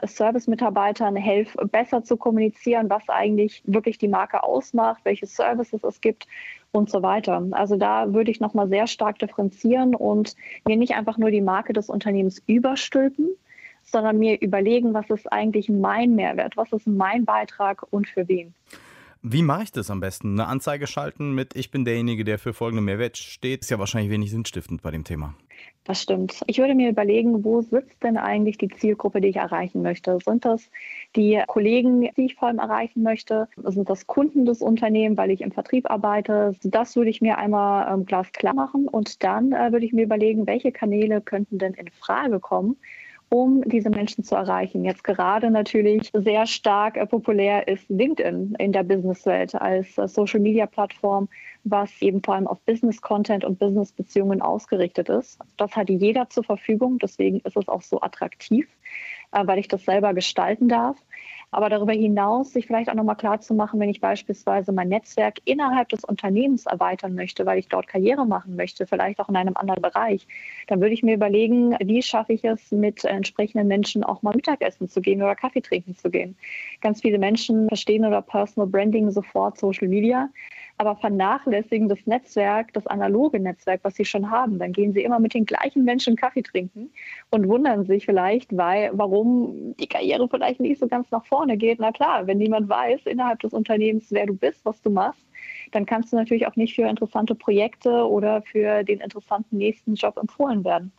Service-Mitarbeitern 0.04 1.16
helfe, 1.16 1.66
besser 1.66 2.02
zu 2.02 2.16
kommunizieren, 2.16 2.90
was 2.90 3.08
eigentlich 3.08 3.62
wirklich 3.64 3.98
die 3.98 4.08
Marke 4.08 4.42
ausmacht, 4.42 5.00
welche 5.04 5.26
Services 5.26 5.82
es 5.84 6.00
gibt 6.00 6.26
und 6.72 6.90
so 6.90 7.02
weiter. 7.02 7.46
Also 7.52 7.76
da 7.76 8.12
würde 8.12 8.30
ich 8.30 8.40
nochmal 8.40 8.68
sehr 8.68 8.86
stark 8.86 9.18
differenzieren 9.18 9.94
und 9.94 10.34
mir 10.66 10.76
nicht 10.76 10.94
einfach 10.94 11.18
nur 11.18 11.30
die 11.30 11.40
Marke 11.40 11.72
des 11.72 11.88
Unternehmens 11.88 12.42
überstülpen, 12.46 13.28
sondern 13.82 14.18
mir 14.18 14.40
überlegen, 14.40 14.94
was 14.94 15.08
ist 15.10 15.30
eigentlich 15.32 15.68
mein 15.68 16.14
Mehrwert, 16.14 16.56
was 16.56 16.72
ist 16.72 16.86
mein 16.86 17.24
Beitrag 17.24 17.86
und 17.90 18.08
für 18.08 18.28
wen. 18.28 18.54
Wie 19.22 19.42
mache 19.42 19.62
ich 19.62 19.72
das 19.72 19.90
am 19.90 20.00
besten? 20.00 20.38
Eine 20.38 20.48
Anzeige 20.48 20.86
schalten 20.86 21.34
mit 21.34 21.56
Ich 21.56 21.70
bin 21.70 21.86
derjenige, 21.86 22.24
der 22.24 22.38
für 22.38 22.52
folgende 22.52 22.82
Mehrwert 22.82 23.16
steht, 23.16 23.62
ist 23.62 23.70
ja 23.70 23.78
wahrscheinlich 23.78 24.10
wenig 24.10 24.30
sinnstiftend 24.30 24.82
bei 24.82 24.90
dem 24.90 25.04
Thema. 25.04 25.34
Das 25.86 26.00
stimmt. 26.00 26.40
Ich 26.46 26.58
würde 26.58 26.74
mir 26.74 26.88
überlegen, 26.88 27.44
wo 27.44 27.60
sitzt 27.60 28.02
denn 28.02 28.16
eigentlich 28.16 28.56
die 28.56 28.68
Zielgruppe, 28.68 29.20
die 29.20 29.28
ich 29.28 29.36
erreichen 29.36 29.82
möchte? 29.82 30.18
Sind 30.24 30.46
das 30.46 30.70
die 31.14 31.42
Kollegen, 31.46 32.08
die 32.16 32.24
ich 32.24 32.36
vor 32.36 32.48
allem 32.48 32.58
erreichen 32.58 33.02
möchte? 33.02 33.48
Sind 33.62 33.90
das 33.90 34.06
Kunden 34.06 34.46
des 34.46 34.62
Unternehmens, 34.62 35.18
weil 35.18 35.30
ich 35.30 35.42
im 35.42 35.52
Vertrieb 35.52 35.90
arbeite? 35.90 36.56
Das 36.62 36.96
würde 36.96 37.10
ich 37.10 37.20
mir 37.20 37.36
einmal 37.36 37.92
ähm, 37.92 38.06
glasklar 38.06 38.54
machen 38.54 38.88
und 38.88 39.22
dann 39.22 39.52
äh, 39.52 39.72
würde 39.72 39.84
ich 39.84 39.92
mir 39.92 40.04
überlegen, 40.04 40.46
welche 40.46 40.72
Kanäle 40.72 41.20
könnten 41.20 41.58
denn 41.58 41.74
in 41.74 41.88
Frage 41.88 42.40
kommen, 42.40 42.78
um 43.28 43.62
diese 43.66 43.90
Menschen 43.90 44.24
zu 44.24 44.36
erreichen. 44.36 44.86
Jetzt 44.86 45.04
gerade 45.04 45.50
natürlich 45.50 46.10
sehr 46.14 46.46
stark 46.46 46.96
äh, 46.96 47.04
populär 47.04 47.68
ist 47.68 47.90
LinkedIn 47.90 48.54
in 48.58 48.72
der 48.72 48.84
Businesswelt 48.84 49.54
als 49.54 49.98
äh, 49.98 50.08
Social-Media-Plattform, 50.08 51.28
was 51.64 51.90
eben 52.02 52.22
vor 52.22 52.34
allem 52.34 52.46
auf 52.46 52.60
Business-Content 52.60 53.44
und 53.44 53.58
Business-Beziehungen 53.58 54.42
ausgerichtet 54.42 55.08
ist. 55.08 55.38
Das 55.56 55.74
hat 55.74 55.88
jeder 55.88 56.28
zur 56.28 56.44
Verfügung, 56.44 56.98
deswegen 56.98 57.40
ist 57.40 57.56
es 57.56 57.68
auch 57.68 57.82
so 57.82 58.00
attraktiv, 58.00 58.68
äh, 59.32 59.46
weil 59.46 59.58
ich 59.58 59.68
das 59.68 59.84
selber 59.84 60.14
gestalten 60.14 60.68
darf. 60.68 60.96
Aber 61.54 61.68
darüber 61.68 61.92
hinaus 61.92 62.52
sich 62.52 62.66
vielleicht 62.66 62.90
auch 62.90 62.94
nochmal 62.94 63.14
klar 63.14 63.40
zu 63.40 63.54
machen, 63.54 63.78
wenn 63.78 63.88
ich 63.88 64.00
beispielsweise 64.00 64.72
mein 64.72 64.88
Netzwerk 64.88 65.38
innerhalb 65.44 65.88
des 65.88 66.02
Unternehmens 66.02 66.66
erweitern 66.66 67.14
möchte, 67.14 67.46
weil 67.46 67.60
ich 67.60 67.68
dort 67.68 67.86
Karriere 67.86 68.26
machen 68.26 68.56
möchte, 68.56 68.88
vielleicht 68.88 69.20
auch 69.20 69.28
in 69.28 69.36
einem 69.36 69.56
anderen 69.56 69.80
Bereich, 69.80 70.26
dann 70.66 70.80
würde 70.80 70.94
ich 70.94 71.04
mir 71.04 71.14
überlegen, 71.14 71.76
wie 71.80 72.02
schaffe 72.02 72.32
ich 72.32 72.44
es, 72.44 72.72
mit 72.72 73.04
entsprechenden 73.04 73.68
Menschen 73.68 74.02
auch 74.02 74.22
mal 74.22 74.34
Mittagessen 74.34 74.88
zu 74.88 75.00
gehen 75.00 75.22
oder 75.22 75.36
Kaffee 75.36 75.60
trinken 75.60 75.94
zu 75.94 76.10
gehen. 76.10 76.36
Ganz 76.80 77.02
viele 77.02 77.20
Menschen 77.20 77.68
verstehen 77.68 78.04
oder 78.04 78.20
Personal 78.20 78.68
Branding 78.68 79.12
sofort 79.12 79.56
Social 79.56 79.86
Media. 79.86 80.30
Aber 80.84 80.96
vernachlässigen 80.96 81.88
das 81.88 82.06
Netzwerk, 82.06 82.72
das 82.72 82.86
analoge 82.86 83.40
Netzwerk, 83.40 83.80
was 83.82 83.94
sie 83.94 84.04
schon 84.04 84.30
haben. 84.30 84.58
Dann 84.58 84.72
gehen 84.72 84.92
sie 84.92 85.02
immer 85.02 85.18
mit 85.18 85.34
den 85.34 85.46
gleichen 85.46 85.84
Menschen 85.84 86.16
Kaffee 86.16 86.42
trinken 86.42 86.90
und 87.30 87.48
wundern 87.48 87.84
sich 87.86 88.04
vielleicht, 88.04 88.56
weil, 88.56 88.90
warum 88.92 89.74
die 89.78 89.86
Karriere 89.86 90.28
vielleicht 90.28 90.60
nicht 90.60 90.78
so 90.78 90.86
ganz 90.86 91.10
nach 91.10 91.24
vorne 91.24 91.56
geht. 91.56 91.78
Na 91.80 91.92
klar, 91.92 92.26
wenn 92.26 92.38
niemand 92.38 92.68
weiß 92.68 93.06
innerhalb 93.06 93.40
des 93.40 93.52
Unternehmens, 93.52 94.06
wer 94.10 94.26
du 94.26 94.34
bist, 94.34 94.64
was 94.64 94.80
du 94.82 94.90
machst, 94.90 95.26
dann 95.72 95.86
kannst 95.86 96.12
du 96.12 96.16
natürlich 96.16 96.46
auch 96.46 96.56
nicht 96.56 96.74
für 96.74 96.82
interessante 96.82 97.34
Projekte 97.34 98.06
oder 98.06 98.42
für 98.42 98.84
den 98.84 99.00
interessanten 99.00 99.56
nächsten 99.56 99.94
Job 99.94 100.18
empfohlen 100.18 100.64
werden. 100.64 100.92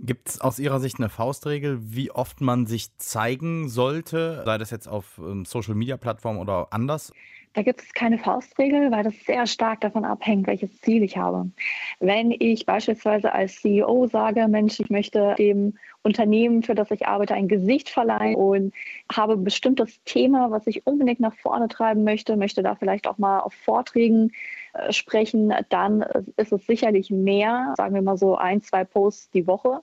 Gibt 0.00 0.28
es 0.28 0.40
aus 0.40 0.60
Ihrer 0.60 0.78
Sicht 0.78 0.98
eine 0.98 1.08
Faustregel, 1.08 1.80
wie 1.82 2.12
oft 2.12 2.40
man 2.40 2.66
sich 2.66 2.96
zeigen 2.98 3.68
sollte, 3.68 4.42
sei 4.44 4.56
das 4.56 4.70
jetzt 4.70 4.86
auf 4.86 5.18
ähm, 5.18 5.44
Social-Media-Plattformen 5.44 6.38
oder 6.38 6.68
anders? 6.70 7.12
Da 7.54 7.62
gibt 7.62 7.80
es 7.80 7.92
keine 7.92 8.18
Faustregel, 8.18 8.90
weil 8.90 9.04
das 9.04 9.14
sehr 9.24 9.46
stark 9.46 9.80
davon 9.80 10.04
abhängt, 10.04 10.46
welches 10.46 10.80
Ziel 10.80 11.02
ich 11.02 11.16
habe. 11.16 11.50
Wenn 11.98 12.30
ich 12.30 12.66
beispielsweise 12.66 13.32
als 13.32 13.60
CEO 13.60 14.06
sage, 14.06 14.46
Mensch, 14.48 14.78
ich 14.80 14.90
möchte 14.90 15.34
dem 15.38 15.76
Unternehmen, 16.02 16.62
für 16.62 16.74
das 16.74 16.90
ich 16.90 17.06
arbeite, 17.06 17.34
ein 17.34 17.48
Gesicht 17.48 17.88
verleihen 17.88 18.36
und 18.36 18.74
habe 19.10 19.32
ein 19.34 19.44
bestimmtes 19.44 20.02
Thema, 20.04 20.50
was 20.50 20.66
ich 20.66 20.86
unbedingt 20.86 21.20
nach 21.20 21.34
vorne 21.34 21.68
treiben 21.68 22.04
möchte, 22.04 22.36
möchte 22.36 22.62
da 22.62 22.74
vielleicht 22.74 23.06
auch 23.06 23.18
mal 23.18 23.40
auf 23.40 23.54
Vorträgen 23.54 24.32
äh, 24.74 24.92
sprechen, 24.92 25.52
dann 25.68 26.04
ist 26.36 26.52
es 26.52 26.66
sicherlich 26.66 27.10
mehr, 27.10 27.74
sagen 27.76 27.94
wir 27.94 28.02
mal 28.02 28.16
so 28.16 28.36
ein, 28.36 28.62
zwei 28.62 28.84
Posts 28.84 29.30
die 29.30 29.46
Woche. 29.46 29.82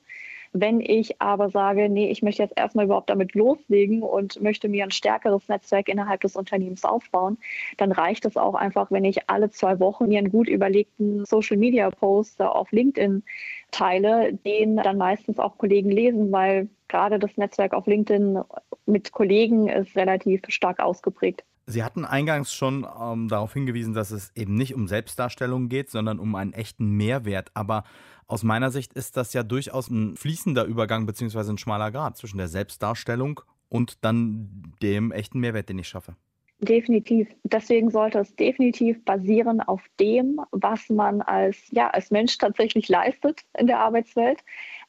Wenn 0.58 0.80
ich 0.80 1.22
aber 1.22 1.50
sage, 1.50 1.90
nee, 1.90 2.10
ich 2.10 2.22
möchte 2.22 2.42
jetzt 2.42 2.58
erstmal 2.58 2.86
überhaupt 2.86 3.10
damit 3.10 3.36
loslegen 3.36 4.02
und 4.02 4.42
möchte 4.42 4.70
mir 4.70 4.86
ein 4.86 4.92
stärkeres 4.92 5.50
Netzwerk 5.50 5.90
innerhalb 5.90 6.22
des 6.22 6.38
Unternehmens 6.38 6.86
aufbauen, 6.86 7.38
dann 7.76 7.92
reicht 7.92 8.24
es 8.24 8.38
auch 8.38 8.56
einfach, 8.56 8.90
wenn 8.90 9.04
ich 9.04 9.30
alle 9.30 9.50
zwei 9.50 9.82
Wochen 9.82 10.08
mir 10.08 10.20
einen 10.20 10.32
gut 10.32 10.48
überlegten 10.48 11.26
Social 11.26 11.58
Media 11.58 11.90
Post 11.92 12.42
auf 12.42 12.72
LinkedIn 12.72 13.24
teile, 13.72 14.34
den 14.34 14.78
dann 14.78 14.98
meistens 14.98 15.40
auch 15.40 15.58
Kollegen 15.58 15.92
lesen, 15.92 16.32
weil 16.32 16.70
gerade 16.88 17.20
das 17.20 17.36
Netzwerk 17.36 17.74
auf 17.74 17.86
LinkedIn 17.86 18.40
mit 18.86 19.12
Kollegen 19.12 19.68
ist 19.68 19.98
relativ 19.98 20.44
stark 20.48 20.80
ausgeprägt. 20.80 21.44
Sie 21.68 21.84
hatten 21.84 22.06
eingangs 22.06 22.54
schon 22.54 22.86
ähm, 23.00 23.28
darauf 23.28 23.54
hingewiesen, 23.54 23.94
dass 23.94 24.12
es 24.12 24.32
eben 24.36 24.54
nicht 24.54 24.76
um 24.76 24.88
Selbstdarstellung 24.88 25.68
geht, 25.68 25.90
sondern 25.90 26.20
um 26.20 26.36
einen 26.36 26.54
echten 26.54 26.92
Mehrwert. 26.92 27.50
Aber 27.56 27.84
aus 28.28 28.44
meiner 28.44 28.70
Sicht 28.70 28.94
ist 28.94 29.18
das 29.18 29.34
ja 29.34 29.42
durchaus 29.42 29.90
ein 29.90 30.16
fließender 30.16 30.66
Übergang 30.66 31.06
bzw. 31.06 31.50
ein 31.50 31.58
schmaler 31.58 31.92
Grad 31.92 32.18
zwischen 32.18 32.38
der 32.38 32.48
Selbstdarstellung 32.48 33.42
und 33.68 34.04
dann 34.06 34.74
dem 34.82 35.12
echten 35.12 35.40
Mehrwert, 35.40 35.70
den 35.70 35.80
ich 35.80 35.88
schaffe. 35.88 36.16
Definitiv. 36.60 37.28
Deswegen 37.44 37.92
sollte 37.92 38.20
es 38.20 38.34
definitiv 38.36 39.04
basieren 39.04 39.60
auf 39.60 39.82
dem, 40.00 40.40
was 40.52 40.90
man 40.90 41.22
als, 41.22 41.58
ja, 41.72 41.90
als 41.90 42.12
Mensch 42.12 42.38
tatsächlich 42.38 42.88
leistet 42.88 43.42
in 43.58 43.68
der 43.68 43.80
Arbeitswelt. 43.80 44.40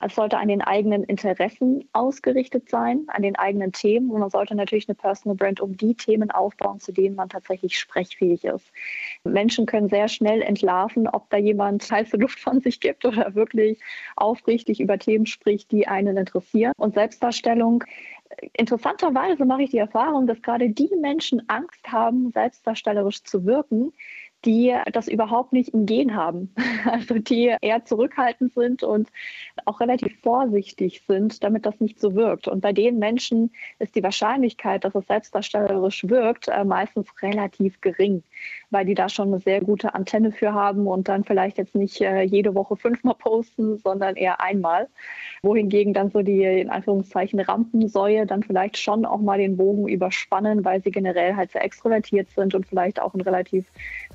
Es 0.00 0.14
sollte 0.14 0.38
an 0.38 0.46
den 0.46 0.62
eigenen 0.62 1.02
Interessen 1.04 1.88
ausgerichtet 1.92 2.68
sein, 2.68 3.04
an 3.08 3.22
den 3.22 3.34
eigenen 3.34 3.72
Themen. 3.72 4.10
Und 4.10 4.20
man 4.20 4.30
sollte 4.30 4.54
natürlich 4.54 4.88
eine 4.88 4.94
Personal 4.94 5.36
Brand 5.36 5.60
um 5.60 5.76
die 5.76 5.94
Themen 5.94 6.30
aufbauen, 6.30 6.78
zu 6.78 6.92
denen 6.92 7.16
man 7.16 7.30
tatsächlich 7.30 7.78
sprechfähig 7.78 8.44
ist. 8.44 8.70
Menschen 9.24 9.66
können 9.66 9.88
sehr 9.88 10.08
schnell 10.08 10.42
entlarven, 10.42 11.08
ob 11.08 11.30
da 11.30 11.36
jemand 11.36 11.90
heiße 11.90 12.16
Luft 12.16 12.38
von 12.38 12.60
sich 12.60 12.78
gibt 12.78 13.04
oder 13.04 13.34
wirklich 13.34 13.80
aufrichtig 14.14 14.80
über 14.80 14.98
Themen 14.98 15.26
spricht, 15.26 15.72
die 15.72 15.88
einen 15.88 16.16
interessieren. 16.16 16.72
Und 16.76 16.94
Selbstdarstellung 16.94 17.82
interessanterweise 18.52 19.44
mache 19.44 19.62
ich 19.62 19.70
die 19.70 19.78
Erfahrung, 19.78 20.26
dass 20.26 20.42
gerade 20.42 20.70
die 20.70 20.90
Menschen 21.00 21.48
Angst 21.48 21.86
haben, 21.90 22.30
selbstdarstellerisch 22.32 23.22
zu 23.22 23.44
wirken, 23.44 23.92
die 24.44 24.74
das 24.92 25.08
überhaupt 25.08 25.52
nicht 25.52 25.70
im 25.70 25.86
Gen 25.86 26.14
haben. 26.14 26.54
Also 26.86 27.18
die 27.18 27.52
eher 27.60 27.84
zurückhaltend 27.84 28.54
sind 28.54 28.84
und 28.84 29.10
auch 29.64 29.80
relativ 29.80 30.20
vorsichtig 30.20 31.02
sind, 31.08 31.42
damit 31.42 31.66
das 31.66 31.80
nicht 31.80 31.98
so 31.98 32.14
wirkt. 32.14 32.46
Und 32.46 32.60
bei 32.60 32.72
den 32.72 33.00
Menschen 33.00 33.50
ist 33.80 33.96
die 33.96 34.04
Wahrscheinlichkeit, 34.04 34.84
dass 34.84 34.94
es 34.94 35.04
selbstdarstellerisch 35.08 36.08
wirkt, 36.08 36.46
äh, 36.46 36.64
meistens 36.64 37.08
relativ 37.22 37.80
gering, 37.80 38.22
weil 38.70 38.84
die 38.84 38.94
da 38.94 39.08
schon 39.08 39.28
eine 39.28 39.40
sehr 39.40 39.60
gute 39.60 39.94
Antenne 39.94 40.32
für 40.32 40.52
haben 40.52 40.86
und 40.86 41.08
dann 41.08 41.24
vielleicht 41.24 41.58
jetzt 41.58 41.74
nicht 41.74 42.00
äh, 42.00 42.22
jede 42.22 42.54
Woche 42.54 42.76
fünfmal 42.76 43.14
posten, 43.18 43.78
sondern 43.78 44.16
eher 44.16 44.40
einmal. 44.40 44.88
Wohingegen 45.42 45.94
dann 45.94 46.10
so 46.10 46.22
die 46.22 46.42
in 46.42 46.70
Anführungszeichen 46.70 47.40
Rampensäue 47.40 48.26
dann 48.26 48.42
vielleicht 48.42 48.78
schon 48.78 49.04
auch 49.04 49.20
mal 49.20 49.38
den 49.38 49.56
Bogen 49.56 49.88
überspannen, 49.88 50.64
weil 50.64 50.82
sie 50.82 50.90
generell 50.90 51.36
halt 51.36 51.52
sehr 51.52 51.64
extrovertiert 51.64 52.28
sind 52.34 52.54
und 52.54 52.66
vielleicht 52.66 53.00
auch 53.00 53.14
ein 53.14 53.20
relativ 53.20 53.66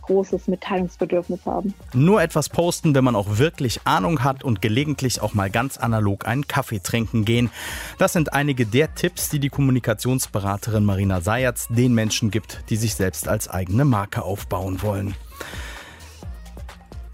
großes 0.02 0.48
Mitteilungsbedürfnis 0.48 1.46
haben. 1.46 1.74
Nur 1.94 2.22
etwas 2.22 2.50
posten, 2.50 2.96
wenn 2.96 3.04
man 3.04 3.16
auch 3.16 3.38
wirklich 3.38 3.82
Ahnung 3.86 4.24
hat 4.24 4.44
und 4.44 4.62
gelegentlich 4.62 5.22
auch 5.22 5.34
mal 5.34 5.50
ganz 5.50 5.78
analog 5.78 6.28
einen 6.28 6.48
Kaffee 6.48 6.80
trinken 6.80 7.26
gehen. 7.26 7.50
Das 7.98 8.14
sind 8.14 8.34
einige 8.34 8.66
der 8.66 8.94
Tipps, 8.96 9.30
die 9.30 9.40
die 9.40 9.50
Kommunikationsberaterin 9.50 10.84
Marina 10.84 11.22
Sayatz 11.22 11.68
den 11.70 11.94
Menschen 11.94 12.32
gibt, 12.32 12.64
die 12.70 12.76
sich 12.76 12.96
selbst 12.96 13.28
als 13.28 13.50
eigene 13.50 13.86
Marke 14.12 14.24
aufbauen 14.24 14.82
wollen. 14.82 15.16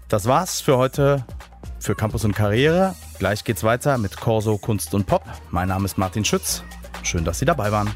Das 0.08 0.26
war's 0.26 0.60
für 0.60 0.76
heute 0.76 1.24
für 1.78 1.94
Campus 1.94 2.24
und 2.24 2.34
Karriere. 2.34 2.94
Gleich 3.18 3.44
geht's 3.44 3.62
weiter 3.62 3.98
mit 3.98 4.16
Corso 4.16 4.58
Kunst 4.58 4.94
und 4.94 5.06
Pop. 5.06 5.22
Mein 5.50 5.68
Name 5.68 5.84
ist 5.84 5.96
Martin 5.96 6.24
Schütz. 6.24 6.62
Schön, 7.02 7.24
dass 7.24 7.38
Sie 7.38 7.44
dabei 7.44 7.70
waren. 7.70 7.94